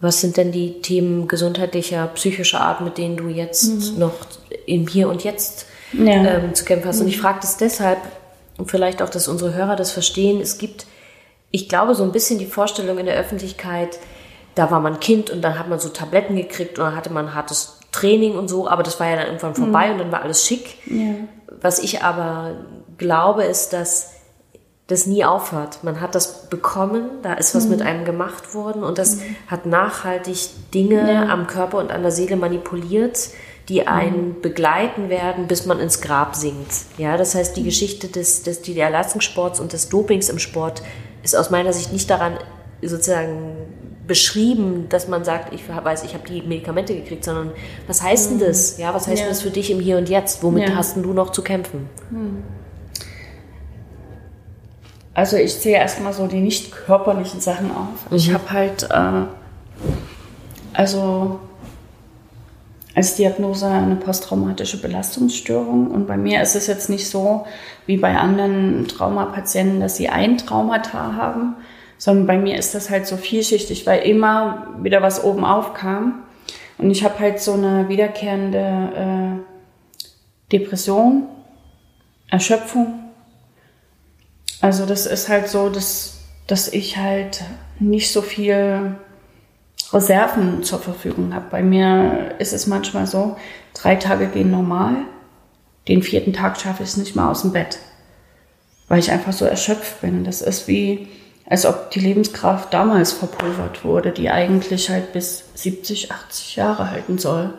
was 0.00 0.20
sind 0.20 0.36
denn 0.36 0.52
die 0.52 0.80
Themen 0.80 1.28
gesundheitlicher, 1.28 2.06
psychischer 2.14 2.60
Art, 2.60 2.80
mit 2.80 2.98
denen 2.98 3.16
du 3.16 3.28
jetzt 3.28 3.92
mhm. 3.92 3.98
noch 3.98 4.14
im 4.66 4.86
Hier 4.86 5.08
und 5.08 5.24
Jetzt 5.24 5.66
ja. 5.92 6.12
ähm, 6.12 6.54
zu 6.54 6.64
kämpfen 6.64 6.88
hast? 6.88 6.96
Mhm. 6.96 7.02
Und 7.02 7.08
ich 7.08 7.20
frage 7.20 7.38
das 7.40 7.56
deshalb, 7.56 7.98
und 8.58 8.70
vielleicht 8.70 9.02
auch, 9.02 9.10
dass 9.10 9.28
unsere 9.28 9.54
Hörer 9.54 9.76
das 9.76 9.92
verstehen, 9.92 10.40
es 10.40 10.56
gibt, 10.56 10.86
ich 11.50 11.68
glaube, 11.68 11.94
so 11.94 12.04
ein 12.04 12.12
bisschen 12.12 12.38
die 12.38 12.46
Vorstellung 12.46 12.98
in 12.98 13.06
der 13.06 13.16
Öffentlichkeit, 13.16 13.98
da 14.54 14.70
war 14.70 14.80
man 14.80 15.00
Kind 15.00 15.28
und 15.28 15.42
dann 15.42 15.58
hat 15.58 15.68
man 15.68 15.78
so 15.78 15.90
Tabletten 15.90 16.36
gekriegt 16.36 16.78
und 16.78 16.86
dann 16.86 16.96
hatte 16.96 17.12
man 17.12 17.34
hartes 17.34 17.78
Training 17.92 18.36
und 18.36 18.48
so, 18.48 18.68
aber 18.68 18.82
das 18.82 18.98
war 18.98 19.08
ja 19.08 19.16
dann 19.16 19.26
irgendwann 19.26 19.54
vorbei 19.54 19.86
mhm. 19.86 19.92
und 19.92 19.98
dann 19.98 20.12
war 20.12 20.22
alles 20.22 20.46
schick. 20.46 20.78
Ja. 20.86 21.14
Was 21.60 21.78
ich 21.78 22.02
aber 22.02 22.52
glaube, 22.96 23.44
ist, 23.44 23.74
dass 23.74 24.15
das 24.86 25.06
nie 25.06 25.24
aufhört. 25.24 25.82
Man 25.82 26.00
hat 26.00 26.14
das 26.14 26.48
bekommen, 26.48 27.08
da 27.22 27.34
ist 27.34 27.54
was 27.54 27.64
mhm. 27.64 27.70
mit 27.70 27.82
einem 27.82 28.04
gemacht 28.04 28.54
worden 28.54 28.84
und 28.84 28.98
das 28.98 29.16
mhm. 29.16 29.36
hat 29.48 29.66
nachhaltig 29.66 30.50
Dinge 30.72 31.12
ja. 31.12 31.28
am 31.28 31.46
Körper 31.46 31.78
und 31.78 31.90
an 31.90 32.02
der 32.02 32.12
Seele 32.12 32.36
manipuliert, 32.36 33.30
die 33.68 33.80
mhm. 33.80 33.88
einen 33.88 34.40
begleiten 34.40 35.08
werden, 35.08 35.48
bis 35.48 35.66
man 35.66 35.80
ins 35.80 36.00
Grab 36.00 36.36
sinkt. 36.36 36.72
Ja, 36.98 37.16
das 37.16 37.34
heißt, 37.34 37.56
die 37.56 37.62
mhm. 37.62 37.66
Geschichte 37.66 38.06
des, 38.06 38.44
des 38.44 38.62
DDR-Leistungssports 38.62 39.58
und 39.58 39.72
des 39.72 39.88
Dopings 39.88 40.28
im 40.28 40.38
Sport 40.38 40.82
ist 41.24 41.36
aus 41.36 41.50
meiner 41.50 41.72
Sicht 41.72 41.92
nicht 41.92 42.08
daran 42.08 42.38
sozusagen 42.80 43.56
beschrieben, 44.06 44.86
dass 44.88 45.08
man 45.08 45.24
sagt, 45.24 45.52
ich 45.52 45.62
weiß, 45.68 46.04
ich 46.04 46.14
habe 46.14 46.28
die 46.28 46.42
Medikamente 46.42 46.94
gekriegt, 46.94 47.24
sondern 47.24 47.50
was 47.88 48.02
heißt 48.02 48.30
denn 48.30 48.36
mhm. 48.36 48.42
das? 48.42 48.78
Ja, 48.78 48.94
was 48.94 49.08
heißt 49.08 49.22
ja. 49.22 49.28
das 49.28 49.42
für 49.42 49.50
dich 49.50 49.68
im 49.72 49.80
Hier 49.80 49.98
und 49.98 50.08
Jetzt? 50.08 50.44
Womit 50.44 50.68
ja. 50.68 50.76
hast 50.76 50.96
du 50.96 51.12
noch 51.12 51.30
zu 51.30 51.42
kämpfen? 51.42 51.88
Also 55.16 55.38
ich 55.38 55.54
sehe 55.54 55.78
erstmal 55.78 56.12
so 56.12 56.26
die 56.26 56.40
nicht 56.40 56.70
körperlichen 56.70 57.40
Sachen 57.40 57.70
auf. 57.70 58.10
Mhm. 58.10 58.16
Ich 58.18 58.34
habe 58.34 58.52
halt, 58.52 58.82
äh, 58.90 59.22
also 60.74 61.40
als 62.94 63.14
Diagnose 63.14 63.66
eine 63.66 63.96
posttraumatische 63.96 64.78
Belastungsstörung. 64.78 65.90
Und 65.90 66.06
bei 66.06 66.18
mir 66.18 66.42
ist 66.42 66.54
es 66.54 66.66
jetzt 66.66 66.90
nicht 66.90 67.08
so 67.08 67.46
wie 67.86 67.96
bei 67.96 68.14
anderen 68.14 68.88
Traumapatienten, 68.88 69.80
dass 69.80 69.96
sie 69.96 70.10
ein 70.10 70.36
Traumata 70.36 71.14
haben, 71.14 71.56
sondern 71.96 72.26
bei 72.26 72.36
mir 72.36 72.58
ist 72.58 72.74
das 72.74 72.90
halt 72.90 73.06
so 73.06 73.16
vielschichtig, 73.16 73.86
weil 73.86 74.06
immer 74.06 74.66
wieder 74.82 75.00
was 75.00 75.24
oben 75.24 75.46
aufkam. 75.46 76.24
Und 76.76 76.90
ich 76.90 77.04
habe 77.04 77.18
halt 77.20 77.40
so 77.40 77.54
eine 77.54 77.88
wiederkehrende 77.88 78.58
äh, 78.58 80.52
Depression, 80.52 81.22
Erschöpfung 82.28 83.05
also 84.60 84.86
das 84.86 85.06
ist 85.06 85.28
halt 85.28 85.48
so, 85.48 85.68
dass, 85.68 86.18
dass 86.46 86.68
ich 86.68 86.96
halt 86.96 87.44
nicht 87.78 88.10
so 88.10 88.22
viel 88.22 88.96
Reserven 89.92 90.62
zur 90.62 90.80
Verfügung 90.80 91.34
habe. 91.34 91.46
Bei 91.50 91.62
mir 91.62 92.34
ist 92.38 92.52
es 92.52 92.66
manchmal 92.66 93.06
so, 93.06 93.36
drei 93.74 93.96
Tage 93.96 94.26
gehen 94.28 94.50
normal, 94.50 94.96
den 95.88 96.02
vierten 96.02 96.32
Tag 96.32 96.60
schaffe 96.60 96.82
ich 96.82 96.90
es 96.90 96.96
nicht 96.96 97.14
mal 97.14 97.30
aus 97.30 97.42
dem 97.42 97.52
Bett, 97.52 97.78
weil 98.88 98.98
ich 98.98 99.10
einfach 99.12 99.32
so 99.32 99.44
erschöpft 99.44 100.00
bin. 100.00 100.24
Das 100.24 100.42
ist 100.42 100.66
wie, 100.66 101.08
als 101.48 101.64
ob 101.64 101.90
die 101.90 102.00
Lebenskraft 102.00 102.74
damals 102.74 103.12
verpulvert 103.12 103.84
wurde, 103.84 104.10
die 104.10 104.30
eigentlich 104.30 104.90
halt 104.90 105.12
bis 105.12 105.44
70, 105.54 106.10
80 106.10 106.56
Jahre 106.56 106.90
halten 106.90 107.18
soll 107.18 107.54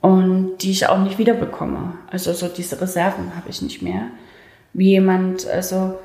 und 0.00 0.58
die 0.58 0.70
ich 0.70 0.86
auch 0.86 0.98
nicht 0.98 1.18
wiederbekomme. 1.18 1.94
Also 2.10 2.32
so 2.32 2.48
diese 2.48 2.80
Reserven 2.80 3.36
habe 3.36 3.50
ich 3.50 3.60
nicht 3.60 3.82
mehr. 3.82 4.06
Wie 4.72 4.88
jemand, 4.88 5.46
also 5.46 5.98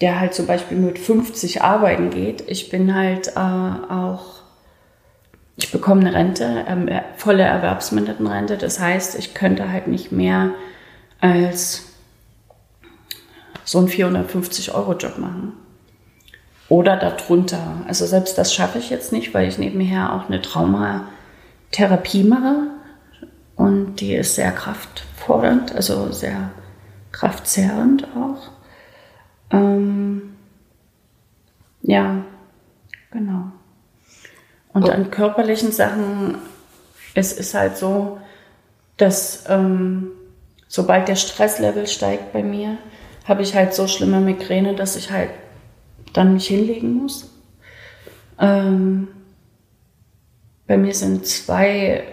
der 0.00 0.20
halt 0.20 0.34
zum 0.34 0.46
Beispiel 0.46 0.76
mit 0.76 0.98
50 0.98 1.62
arbeiten 1.62 2.10
geht. 2.10 2.44
Ich 2.48 2.68
bin 2.68 2.94
halt 2.94 3.28
äh, 3.28 3.40
auch, 3.40 4.42
ich 5.56 5.72
bekomme 5.72 6.02
eine 6.02 6.14
Rente, 6.14 6.64
ähm, 6.68 6.88
äh, 6.88 7.02
volle 7.16 7.44
Erwerbsmindertenrente. 7.44 8.58
Das 8.58 8.78
heißt, 8.78 9.18
ich 9.18 9.34
könnte 9.34 9.70
halt 9.70 9.86
nicht 9.86 10.12
mehr 10.12 10.50
als 11.20 11.86
so 13.64 13.78
einen 13.78 13.88
450-Euro-Job 13.88 15.18
machen. 15.18 15.54
Oder 16.68 16.96
darunter. 16.96 17.84
Also 17.86 18.06
selbst 18.06 18.36
das 18.38 18.52
schaffe 18.52 18.78
ich 18.78 18.90
jetzt 18.90 19.12
nicht, 19.12 19.32
weil 19.34 19.48
ich 19.48 19.56
nebenher 19.56 20.12
auch 20.12 20.28
eine 20.28 20.42
Traumatherapie 20.42 22.24
mache. 22.24 22.68
Und 23.54 23.96
die 23.96 24.14
ist 24.14 24.34
sehr 24.34 24.52
kraftfordernd, 24.52 25.74
also 25.74 26.12
sehr 26.12 26.50
kraftzerrend 27.12 28.06
auch. 28.16 28.55
Ähm, 29.50 30.36
ja, 31.82 32.24
genau. 33.10 33.52
Und 34.72 34.84
oh. 34.84 34.90
an 34.90 35.10
körperlichen 35.10 35.72
Sachen, 35.72 36.36
es 37.14 37.32
ist 37.32 37.54
halt 37.54 37.76
so, 37.76 38.18
dass 38.96 39.44
ähm, 39.48 40.10
sobald 40.68 41.08
der 41.08 41.16
Stresslevel 41.16 41.86
steigt 41.86 42.32
bei 42.32 42.42
mir, 42.42 42.78
habe 43.24 43.42
ich 43.42 43.54
halt 43.54 43.74
so 43.74 43.86
schlimme 43.86 44.20
Migräne, 44.20 44.74
dass 44.74 44.96
ich 44.96 45.10
halt 45.10 45.30
dann 46.12 46.34
mich 46.34 46.48
hinlegen 46.48 46.94
muss. 46.94 47.30
Ähm, 48.38 49.08
bei 50.66 50.76
mir 50.76 50.94
sind 50.94 51.26
zwei 51.26 52.04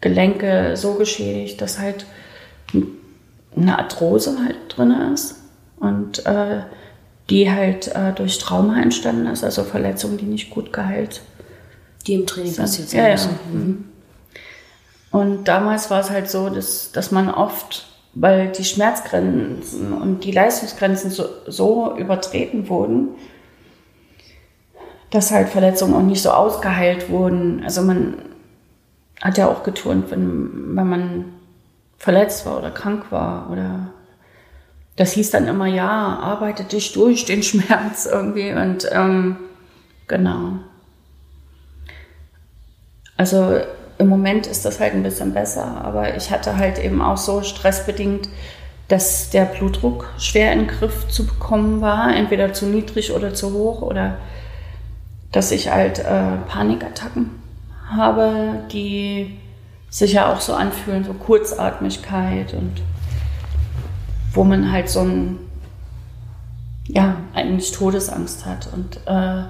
Gelenke 0.00 0.76
so 0.76 0.94
geschädigt, 0.94 1.60
dass 1.60 1.78
halt 1.78 2.06
eine 3.56 3.78
Arthrose 3.78 4.38
halt 4.38 4.56
drin 4.68 4.90
ist 5.12 5.41
und 5.82 6.24
äh, 6.26 6.62
die 7.28 7.50
halt 7.50 7.88
äh, 7.88 8.12
durch 8.12 8.38
Trauma 8.38 8.80
entstanden 8.80 9.26
ist, 9.26 9.42
also 9.42 9.64
Verletzungen, 9.64 10.16
die 10.16 10.26
nicht 10.26 10.50
gut 10.50 10.72
geheilt 10.72 11.22
Die 12.06 12.14
im 12.14 12.26
Training 12.26 12.54
passiert 12.54 12.88
sind. 12.88 13.00
Ja, 13.00 13.08
ja. 13.08 13.16
Mhm. 13.52 13.84
Und 15.10 15.44
damals 15.48 15.90
war 15.90 16.00
es 16.00 16.10
halt 16.10 16.30
so, 16.30 16.48
dass, 16.50 16.92
dass 16.92 17.10
man 17.10 17.28
oft, 17.28 17.86
weil 18.14 18.52
die 18.52 18.64
Schmerzgrenzen 18.64 19.92
und 19.92 20.22
die 20.24 20.30
Leistungsgrenzen 20.30 21.10
so, 21.10 21.24
so 21.46 21.96
übertreten 21.96 22.68
wurden, 22.68 23.08
dass 25.10 25.32
halt 25.32 25.48
Verletzungen 25.48 25.94
auch 25.94 26.02
nicht 26.02 26.22
so 26.22 26.30
ausgeheilt 26.30 27.10
wurden. 27.10 27.62
Also 27.64 27.82
man 27.82 28.18
hat 29.20 29.36
ja 29.36 29.48
auch 29.48 29.64
geturnt, 29.64 30.10
wenn, 30.10 30.76
wenn 30.76 30.88
man 30.88 31.24
verletzt 31.98 32.46
war 32.46 32.58
oder 32.58 32.70
krank 32.70 33.06
war 33.10 33.50
oder 33.50 33.92
das 34.96 35.12
hieß 35.12 35.30
dann 35.30 35.48
immer, 35.48 35.66
ja, 35.66 35.88
arbeite 35.88 36.64
dich 36.64 36.92
durch 36.92 37.24
den 37.24 37.42
Schmerz 37.42 38.06
irgendwie 38.06 38.52
und 38.52 38.88
ähm, 38.90 39.36
genau. 40.06 40.58
Also 43.16 43.60
im 43.98 44.08
Moment 44.08 44.46
ist 44.46 44.64
das 44.64 44.80
halt 44.80 44.94
ein 44.94 45.02
bisschen 45.02 45.32
besser, 45.32 45.84
aber 45.84 46.16
ich 46.16 46.30
hatte 46.30 46.56
halt 46.56 46.78
eben 46.78 47.00
auch 47.00 47.16
so 47.16 47.42
stressbedingt, 47.42 48.28
dass 48.88 49.30
der 49.30 49.44
Blutdruck 49.44 50.08
schwer 50.18 50.52
in 50.52 50.60
den 50.60 50.68
Griff 50.68 51.08
zu 51.08 51.26
bekommen 51.26 51.80
war, 51.80 52.14
entweder 52.14 52.52
zu 52.52 52.66
niedrig 52.66 53.12
oder 53.12 53.32
zu 53.32 53.52
hoch 53.52 53.80
oder 53.80 54.18
dass 55.30 55.50
ich 55.50 55.70
halt 55.70 56.00
äh, 56.00 56.36
Panikattacken 56.48 57.30
habe, 57.88 58.64
die 58.70 59.38
sich 59.88 60.14
ja 60.14 60.32
auch 60.32 60.40
so 60.40 60.54
anfühlen, 60.54 61.04
so 61.04 61.14
Kurzatmigkeit 61.14 62.54
und 62.54 62.82
wo 64.32 64.44
man 64.44 64.72
halt 64.72 64.88
so 64.88 65.00
ein, 65.00 65.38
ja, 66.86 67.16
eigentlich 67.34 67.72
Todesangst 67.72 68.46
hat. 68.46 68.68
Und 68.72 69.00
äh, 69.06 69.44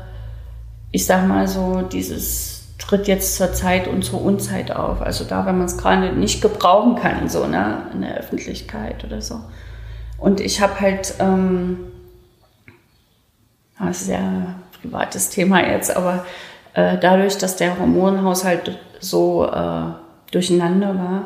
ich 0.90 1.06
sag 1.06 1.26
mal 1.26 1.48
so, 1.48 1.82
dieses 1.82 2.62
tritt 2.78 3.06
jetzt 3.06 3.36
zur 3.36 3.52
Zeit 3.52 3.86
und 3.86 4.04
zur 4.04 4.22
Unzeit 4.22 4.72
auf. 4.72 5.00
Also 5.00 5.24
da, 5.24 5.46
wenn 5.46 5.56
man 5.56 5.66
es 5.66 5.78
gerade 5.78 6.12
nicht 6.12 6.42
gebrauchen 6.42 6.96
kann, 6.96 7.28
so 7.28 7.46
ne, 7.46 7.86
in 7.94 8.02
der 8.02 8.16
Öffentlichkeit 8.16 9.04
oder 9.04 9.22
so. 9.22 9.40
Und 10.18 10.40
ich 10.40 10.60
habe 10.60 10.80
halt, 10.80 11.14
ähm, 11.18 11.78
das 13.78 14.02
ist 14.02 14.08
ja 14.08 14.18
ein 14.18 14.54
privates 14.80 15.30
Thema 15.30 15.66
jetzt, 15.66 15.96
aber 15.96 16.24
äh, 16.74 16.98
dadurch, 16.98 17.38
dass 17.38 17.56
der 17.56 17.78
Hormonhaushalt 17.78 18.78
so 19.00 19.46
äh, 19.46 19.82
durcheinander 20.30 20.98
war, 20.98 21.24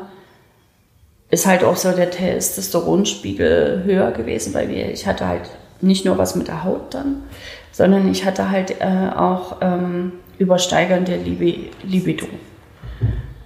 ist 1.36 1.44
halt 1.46 1.62
auch 1.62 1.76
so 1.76 1.92
der 1.92 2.10
Testosteronspiegel 2.10 3.82
höher 3.84 4.10
gewesen 4.12 4.54
bei 4.54 4.66
mir. 4.66 4.90
Ich 4.90 5.06
hatte 5.06 5.28
halt 5.28 5.50
nicht 5.82 6.06
nur 6.06 6.16
was 6.16 6.34
mit 6.34 6.48
der 6.48 6.64
Haut 6.64 6.94
dann, 6.94 7.24
sondern 7.72 8.08
ich 8.08 8.24
hatte 8.24 8.50
halt 8.50 8.80
äh, 8.80 9.10
auch 9.14 9.58
ähm, 9.60 10.12
übersteigernde 10.38 11.16
Libi 11.16 11.70
Libido. 11.82 12.26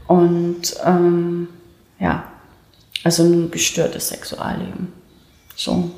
Und 0.06 0.76
ähm, 0.86 1.48
ja, 1.98 2.22
also 3.02 3.24
ein 3.24 3.50
gestörtes 3.50 4.10
Sexualleben. 4.10 4.92
So. 5.56 5.90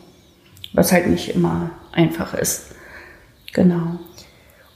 was 0.73 0.93
halt 0.93 1.09
nicht 1.09 1.29
immer 1.35 1.73
einfach 1.93 2.33
ist. 2.33 2.75
Genau. 3.53 3.99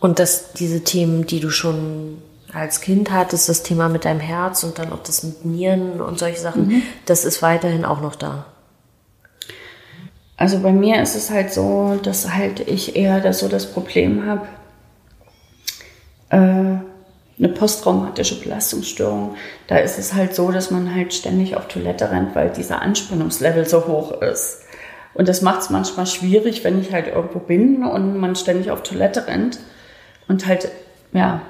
Und 0.00 0.18
dass 0.18 0.52
diese 0.52 0.84
Themen, 0.84 1.26
die 1.26 1.40
du 1.40 1.48
schon 1.48 2.18
als 2.56 2.80
Kind 2.80 3.10
hattest, 3.10 3.48
das 3.48 3.62
Thema 3.62 3.88
mit 3.88 4.04
deinem 4.04 4.20
Herz 4.20 4.64
und 4.64 4.78
dann 4.78 4.92
auch 4.92 5.02
das 5.02 5.22
mit 5.22 5.44
Nieren 5.44 6.00
und 6.00 6.18
solche 6.18 6.40
Sachen, 6.40 6.68
mhm. 6.68 6.82
das 7.04 7.24
ist 7.24 7.42
weiterhin 7.42 7.84
auch 7.84 8.00
noch 8.00 8.16
da. 8.16 8.46
Also 10.38 10.60
bei 10.60 10.72
mir 10.72 11.00
ist 11.02 11.14
es 11.14 11.30
halt 11.30 11.52
so, 11.52 11.98
dass 12.02 12.32
halt 12.32 12.60
ich 12.60 12.96
eher 12.96 13.20
das, 13.20 13.40
so 13.40 13.48
das 13.48 13.66
Problem 13.72 14.26
habe, 14.26 14.46
äh, 16.30 16.78
eine 17.38 17.48
posttraumatische 17.54 18.40
Belastungsstörung. 18.40 19.36
Da 19.66 19.76
ist 19.76 19.98
es 19.98 20.14
halt 20.14 20.34
so, 20.34 20.50
dass 20.50 20.70
man 20.70 20.94
halt 20.94 21.12
ständig 21.12 21.56
auf 21.56 21.68
Toilette 21.68 22.10
rennt, 22.10 22.34
weil 22.34 22.50
dieser 22.50 22.80
Anspannungslevel 22.80 23.66
so 23.68 23.86
hoch 23.86 24.22
ist. 24.22 24.62
Und 25.12 25.28
das 25.28 25.42
macht 25.42 25.60
es 25.60 25.70
manchmal 25.70 26.06
schwierig, 26.06 26.64
wenn 26.64 26.80
ich 26.80 26.92
halt 26.92 27.08
irgendwo 27.08 27.38
bin 27.38 27.84
und 27.84 28.16
man 28.18 28.36
ständig 28.36 28.70
auf 28.70 28.82
Toilette 28.82 29.26
rennt. 29.26 29.58
Und 30.28 30.46
halt, 30.46 30.68
ja, 31.12 31.42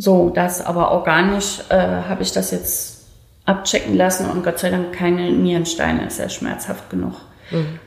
so, 0.00 0.30
das 0.30 0.64
aber 0.64 0.92
organisch 0.92 1.60
äh, 1.68 1.74
habe 1.74 2.22
ich 2.22 2.32
das 2.32 2.52
jetzt 2.52 3.04
abchecken 3.44 3.94
lassen 3.94 4.30
und 4.30 4.42
Gott 4.42 4.58
sei 4.58 4.70
Dank 4.70 4.94
keine 4.94 5.30
Nierensteine, 5.30 6.06
ist 6.06 6.18
ja 6.18 6.30
schmerzhaft 6.30 6.88
genug. 6.88 7.16
Mhm. 7.50 7.78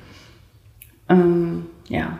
Ähm, 1.09 1.65
ja. 1.87 2.19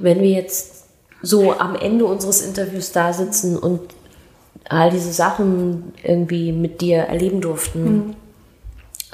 Wenn 0.00 0.20
wir 0.22 0.30
jetzt 0.30 0.86
so 1.22 1.56
am 1.56 1.76
Ende 1.76 2.04
unseres 2.04 2.40
Interviews 2.40 2.90
da 2.90 3.12
sitzen 3.12 3.56
und 3.56 3.80
all 4.68 4.90
diese 4.90 5.12
Sachen 5.12 5.92
irgendwie 6.02 6.50
mit 6.50 6.80
dir 6.80 7.02
erleben 7.02 7.40
durften, 7.40 7.84
mhm. 7.84 8.16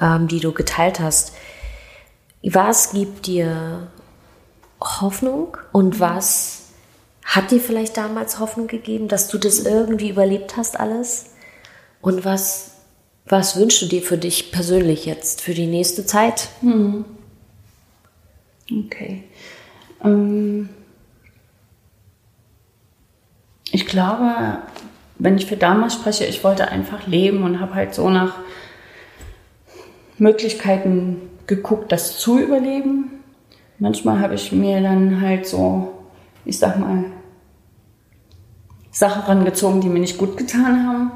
ähm, 0.00 0.28
die 0.28 0.40
du 0.40 0.52
geteilt 0.52 1.00
hast, 1.00 1.34
was 2.42 2.92
gibt 2.92 3.26
dir 3.26 3.88
Hoffnung 4.80 5.58
und 5.72 6.00
was 6.00 6.63
hat 7.24 7.50
dir 7.50 7.60
vielleicht 7.60 7.96
damals 7.96 8.38
Hoffnung 8.38 8.66
gegeben, 8.66 9.08
dass 9.08 9.28
du 9.28 9.38
das 9.38 9.60
irgendwie 9.60 10.10
überlebt 10.10 10.56
hast 10.56 10.78
alles? 10.78 11.30
Und 12.00 12.24
was, 12.24 12.72
was 13.26 13.58
wünschst 13.58 13.82
du 13.82 13.86
dir 13.86 14.02
für 14.02 14.18
dich 14.18 14.52
persönlich 14.52 15.06
jetzt, 15.06 15.40
für 15.40 15.54
die 15.54 15.66
nächste 15.66 16.04
Zeit? 16.04 16.48
Mhm. 16.60 17.04
Okay. 18.70 19.24
Ähm 20.02 20.68
ich 23.72 23.86
glaube, 23.86 24.58
wenn 25.18 25.36
ich 25.36 25.46
für 25.46 25.56
damals 25.56 25.94
spreche, 25.94 26.26
ich 26.26 26.44
wollte 26.44 26.68
einfach 26.68 27.06
leben 27.06 27.42
und 27.42 27.60
habe 27.60 27.74
halt 27.74 27.94
so 27.94 28.10
nach 28.10 28.38
Möglichkeiten 30.18 31.22
geguckt, 31.46 31.90
das 31.90 32.18
zu 32.18 32.38
überleben. 32.38 33.10
Manchmal 33.78 34.20
habe 34.20 34.34
ich 34.34 34.52
mir 34.52 34.80
dann 34.80 35.20
halt 35.20 35.46
so, 35.46 35.92
ich 36.44 36.58
sag 36.58 36.78
mal, 36.78 37.04
Sachen 38.94 39.22
rangezogen, 39.22 39.80
die 39.80 39.88
mir 39.88 39.98
nicht 39.98 40.18
gut 40.18 40.36
getan 40.36 40.86
haben. 40.86 41.12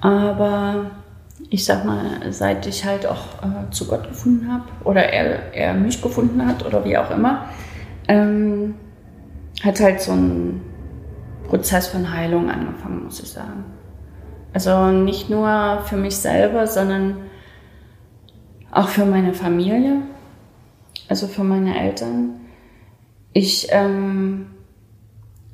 Aber 0.00 0.90
ich 1.48 1.64
sag 1.64 1.84
mal, 1.84 2.32
seit 2.32 2.66
ich 2.66 2.84
halt 2.84 3.06
auch 3.06 3.42
äh, 3.42 3.70
zu 3.70 3.86
Gott 3.86 4.08
gefunden 4.08 4.52
habe 4.52 4.64
oder 4.84 5.04
er, 5.04 5.54
er 5.54 5.74
mich 5.74 6.02
gefunden 6.02 6.44
hat 6.44 6.66
oder 6.66 6.84
wie 6.84 6.98
auch 6.98 7.10
immer, 7.10 7.46
ähm, 8.08 8.74
hat 9.62 9.80
halt 9.80 10.00
so 10.00 10.12
ein 10.12 10.60
Prozess 11.48 11.86
von 11.86 12.12
Heilung 12.12 12.50
angefangen, 12.50 13.04
muss 13.04 13.20
ich 13.20 13.30
sagen. 13.30 13.64
Also 14.52 14.88
nicht 14.88 15.30
nur 15.30 15.82
für 15.86 15.96
mich 15.96 16.16
selber, 16.16 16.66
sondern 16.66 17.16
auch 18.72 18.88
für 18.88 19.04
meine 19.04 19.34
Familie, 19.34 20.02
also 21.08 21.28
für 21.28 21.44
meine 21.44 21.78
Eltern. 21.78 22.40
Ich 23.32 23.68
ähm, 23.70 24.46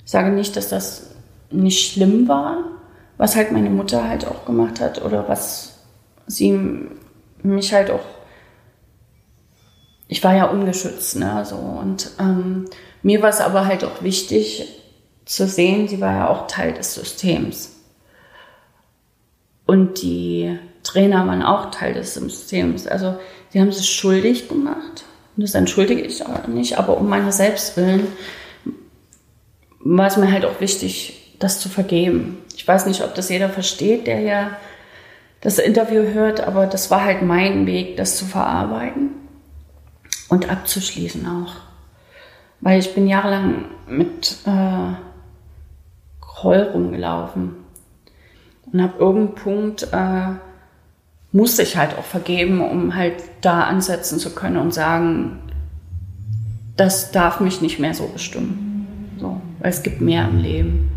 sage 0.06 0.30
nicht, 0.30 0.56
dass 0.56 0.70
das 0.70 1.13
nicht 1.54 1.92
schlimm 1.92 2.28
war, 2.28 2.58
was 3.16 3.36
halt 3.36 3.52
meine 3.52 3.70
Mutter 3.70 4.08
halt 4.08 4.26
auch 4.26 4.44
gemacht 4.44 4.80
hat 4.80 5.02
oder 5.04 5.28
was 5.28 5.78
sie 6.26 6.88
mich 7.42 7.72
halt 7.72 7.90
auch. 7.90 8.04
Ich 10.08 10.22
war 10.22 10.34
ja 10.34 10.46
ungeschützt, 10.46 11.16
ne, 11.16 11.44
so 11.44 11.56
und 11.56 12.10
ähm, 12.18 12.66
mir 13.02 13.22
war 13.22 13.30
es 13.30 13.40
aber 13.40 13.66
halt 13.66 13.84
auch 13.84 14.02
wichtig, 14.02 14.66
zu 15.24 15.46
sehen, 15.46 15.88
sie 15.88 16.00
war 16.00 16.12
ja 16.12 16.28
auch 16.28 16.46
Teil 16.46 16.74
des 16.74 16.94
Systems. 16.94 17.70
Und 19.66 20.02
die 20.02 20.58
Trainer 20.82 21.26
waren 21.26 21.42
auch 21.42 21.70
Teil 21.70 21.94
des 21.94 22.14
Systems. 22.14 22.86
Also 22.86 23.16
sie 23.50 23.60
haben 23.60 23.72
sich 23.72 23.88
schuldig 23.88 24.48
gemacht. 24.48 25.04
Und 25.36 25.42
das 25.42 25.54
entschuldige 25.54 26.02
ich 26.02 26.24
auch 26.26 26.46
nicht. 26.46 26.78
Aber 26.78 26.98
um 26.98 27.08
meiner 27.08 27.32
Selbstwillen 27.32 28.06
war 29.80 30.06
es 30.06 30.16
mir 30.16 30.30
halt 30.30 30.44
auch 30.44 30.60
wichtig, 30.60 31.23
das 31.38 31.60
zu 31.60 31.68
vergeben. 31.68 32.38
Ich 32.56 32.66
weiß 32.66 32.86
nicht, 32.86 33.02
ob 33.02 33.14
das 33.14 33.28
jeder 33.28 33.48
versteht, 33.48 34.06
der 34.06 34.20
ja 34.20 34.56
das 35.40 35.58
Interview 35.58 36.02
hört, 36.14 36.40
aber 36.40 36.66
das 36.66 36.90
war 36.90 37.04
halt 37.04 37.22
mein 37.22 37.66
Weg, 37.66 37.96
das 37.96 38.16
zu 38.16 38.24
verarbeiten 38.24 39.10
und 40.28 40.50
abzuschließen 40.50 41.26
auch. 41.26 41.54
Weil 42.60 42.78
ich 42.78 42.94
bin 42.94 43.06
jahrelang 43.06 43.66
mit 43.86 44.38
äh, 44.46 44.94
Groll 46.20 46.70
rumgelaufen. 46.72 47.56
Und 48.72 48.80
ab 48.80 48.94
irgendeinem 48.98 49.34
Punkt 49.34 49.88
äh, 49.92 50.28
musste 51.32 51.62
ich 51.62 51.76
halt 51.76 51.98
auch 51.98 52.04
vergeben, 52.04 52.60
um 52.60 52.94
halt 52.94 53.16
da 53.42 53.64
ansetzen 53.64 54.18
zu 54.18 54.34
können 54.34 54.56
und 54.56 54.72
sagen, 54.72 55.40
das 56.76 57.12
darf 57.12 57.40
mich 57.40 57.60
nicht 57.60 57.78
mehr 57.78 57.92
so 57.92 58.06
bestimmen. 58.08 59.16
So, 59.20 59.40
weil 59.60 59.70
es 59.70 59.82
gibt 59.82 60.00
mehr 60.00 60.26
im 60.28 60.38
Leben. 60.38 60.90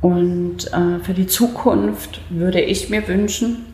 Und 0.00 0.72
äh, 0.72 0.98
für 1.02 1.14
die 1.14 1.26
Zukunft 1.26 2.20
würde 2.30 2.60
ich 2.60 2.88
mir 2.88 3.06
wünschen, 3.06 3.66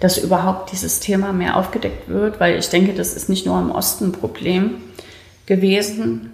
dass 0.00 0.16
überhaupt 0.16 0.72
dieses 0.72 1.00
Thema 1.00 1.32
mehr 1.32 1.56
aufgedeckt 1.56 2.08
wird, 2.08 2.40
weil 2.40 2.58
ich 2.58 2.70
denke, 2.70 2.94
das 2.94 3.14
ist 3.14 3.28
nicht 3.28 3.44
nur 3.44 3.58
im 3.60 3.70
Osten 3.70 4.06
ein 4.06 4.12
Problem 4.12 4.76
gewesen, 5.44 6.30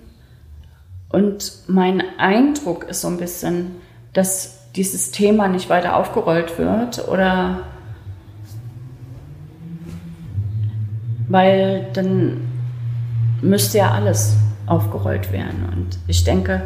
und 1.09 1.53
mein 1.69 2.03
Eindruck 2.19 2.85
ist 2.85 3.01
so 3.01 3.09
ein 3.09 3.17
bisschen, 3.17 3.77
dass 4.13 4.71
dieses 4.75 5.13
Thema 5.13 5.49
nicht 5.49 5.71
weiter 5.71 5.97
aufgerollt 5.97 6.59
wird 6.59 7.09
oder 7.09 7.61
weil 11.29 11.87
dann 11.93 12.43
müsste 13.41 13.79
ja 13.79 13.93
alles 13.93 14.37
aufgerollt 14.67 15.33
werden. 15.33 15.69
Und 15.73 15.99
ich 16.07 16.25
denke, 16.25 16.63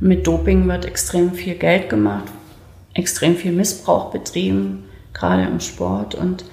mit 0.00 0.26
Doping 0.26 0.68
wird 0.68 0.84
extrem 0.84 1.32
viel 1.32 1.54
Geld 1.54 1.88
gemacht, 1.88 2.32
extrem 2.94 3.36
viel 3.36 3.52
Missbrauch 3.52 4.10
betrieben, 4.10 4.84
gerade 5.12 5.44
im 5.44 5.60
Sport. 5.60 6.14
Und 6.14 6.44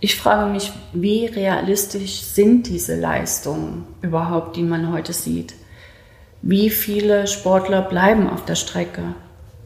ich 0.00 0.16
frage 0.16 0.50
mich, 0.50 0.72
wie 0.92 1.26
realistisch 1.26 2.22
sind 2.22 2.66
diese 2.66 2.98
Leistungen 2.98 3.86
überhaupt, 4.02 4.56
die 4.56 4.62
man 4.62 4.92
heute 4.92 5.12
sieht? 5.12 5.54
wie 6.42 6.70
viele 6.70 7.26
Sportler 7.26 7.82
bleiben 7.82 8.28
auf 8.28 8.44
der 8.44 8.54
Strecke. 8.54 9.02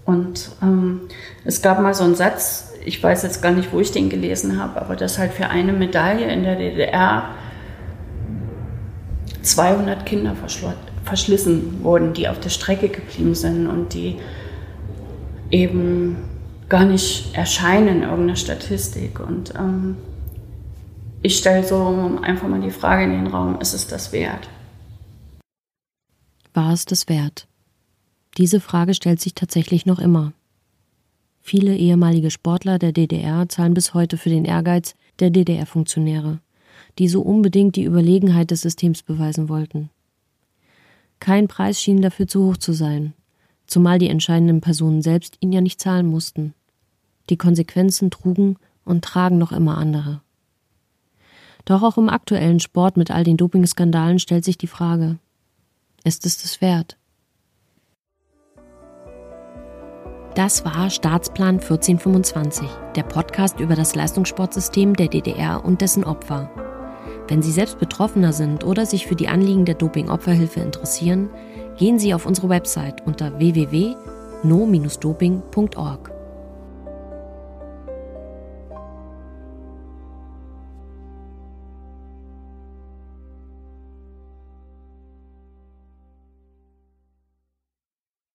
Und 0.04 0.50
ähm, 0.62 1.02
es 1.44 1.62
gab 1.62 1.80
mal 1.80 1.94
so 1.94 2.04
einen 2.04 2.14
Satz, 2.14 2.72
ich 2.84 3.02
weiß 3.02 3.22
jetzt 3.22 3.42
gar 3.42 3.52
nicht, 3.52 3.72
wo 3.72 3.80
ich 3.80 3.92
den 3.92 4.10
gelesen 4.10 4.60
habe, 4.60 4.80
aber 4.80 4.96
dass 4.96 5.18
halt 5.18 5.32
für 5.32 5.48
eine 5.48 5.72
Medaille 5.72 6.30
in 6.30 6.42
der 6.42 6.56
DDR 6.56 7.30
200 9.42 10.04
Kinder 10.04 10.34
verschlissen 11.04 11.82
wurden, 11.82 12.12
die 12.12 12.28
auf 12.28 12.40
der 12.40 12.50
Strecke 12.50 12.88
geblieben 12.88 13.34
sind 13.34 13.66
und 13.66 13.94
die 13.94 14.16
eben 15.50 16.16
gar 16.68 16.84
nicht 16.84 17.34
erscheinen 17.34 17.88
in 17.88 18.02
irgendeiner 18.02 18.36
Statistik. 18.36 19.20
Und 19.20 19.54
ähm, 19.56 19.96
ich 21.22 21.36
stelle 21.36 21.66
so 21.66 22.18
einfach 22.22 22.48
mal 22.48 22.60
die 22.60 22.70
Frage 22.70 23.04
in 23.04 23.12
den 23.12 23.26
Raum, 23.26 23.60
ist 23.60 23.74
es 23.74 23.86
das 23.86 24.12
wert? 24.12 24.48
War 26.52 26.72
es 26.72 26.84
das 26.84 27.08
wert? 27.08 27.46
Diese 28.36 28.60
Frage 28.60 28.94
stellt 28.94 29.20
sich 29.20 29.34
tatsächlich 29.34 29.86
noch 29.86 29.98
immer. 29.98 30.32
Viele 31.40 31.76
ehemalige 31.76 32.30
Sportler 32.30 32.78
der 32.78 32.92
DDR 32.92 33.48
zahlen 33.48 33.74
bis 33.74 33.94
heute 33.94 34.16
für 34.16 34.30
den 34.30 34.44
Ehrgeiz 34.44 34.94
der 35.20 35.30
DDR-Funktionäre, 35.30 36.40
die 36.98 37.08
so 37.08 37.20
unbedingt 37.20 37.76
die 37.76 37.84
Überlegenheit 37.84 38.50
des 38.50 38.62
Systems 38.62 39.02
beweisen 39.02 39.48
wollten. 39.48 39.90
Kein 41.20 41.48
Preis 41.48 41.80
schien 41.80 42.02
dafür 42.02 42.26
zu 42.26 42.44
hoch 42.44 42.56
zu 42.56 42.72
sein, 42.72 43.14
zumal 43.66 43.98
die 43.98 44.08
entscheidenden 44.08 44.60
Personen 44.60 45.02
selbst 45.02 45.36
ihn 45.40 45.52
ja 45.52 45.60
nicht 45.60 45.80
zahlen 45.80 46.06
mussten. 46.06 46.54
Die 47.30 47.38
Konsequenzen 47.38 48.10
trugen 48.10 48.56
und 48.84 49.04
tragen 49.04 49.38
noch 49.38 49.52
immer 49.52 49.78
andere. 49.78 50.20
Doch 51.64 51.82
auch 51.82 51.96
im 51.96 52.10
aktuellen 52.10 52.60
Sport 52.60 52.96
mit 52.96 53.10
all 53.10 53.24
den 53.24 53.38
Dopingskandalen 53.38 54.18
stellt 54.18 54.44
sich 54.44 54.58
die 54.58 54.66
Frage, 54.66 55.18
ist 56.04 56.26
es 56.26 56.42
das 56.42 56.60
wert? 56.60 56.98
Das 60.34 60.64
war 60.64 60.90
Staatsplan 60.90 61.60
1425, 61.60 62.68
der 62.96 63.04
Podcast 63.04 63.60
über 63.60 63.76
das 63.76 63.94
Leistungssportsystem 63.94 64.94
der 64.94 65.08
DDR 65.08 65.64
und 65.64 65.80
dessen 65.80 66.02
Opfer. 66.02 66.50
Wenn 67.28 67.42
Sie 67.42 67.52
selbst 67.52 67.78
Betroffener 67.78 68.32
sind 68.32 68.64
oder 68.64 68.84
sich 68.84 69.06
für 69.06 69.16
die 69.16 69.28
Anliegen 69.28 69.64
der 69.64 69.76
Doping-Opferhilfe 69.76 70.60
interessieren, 70.60 71.30
gehen 71.78 71.98
Sie 71.98 72.12
auf 72.12 72.26
unsere 72.26 72.50
Website 72.50 73.06
unter 73.06 73.38
www.no-doping.org. 73.38 76.10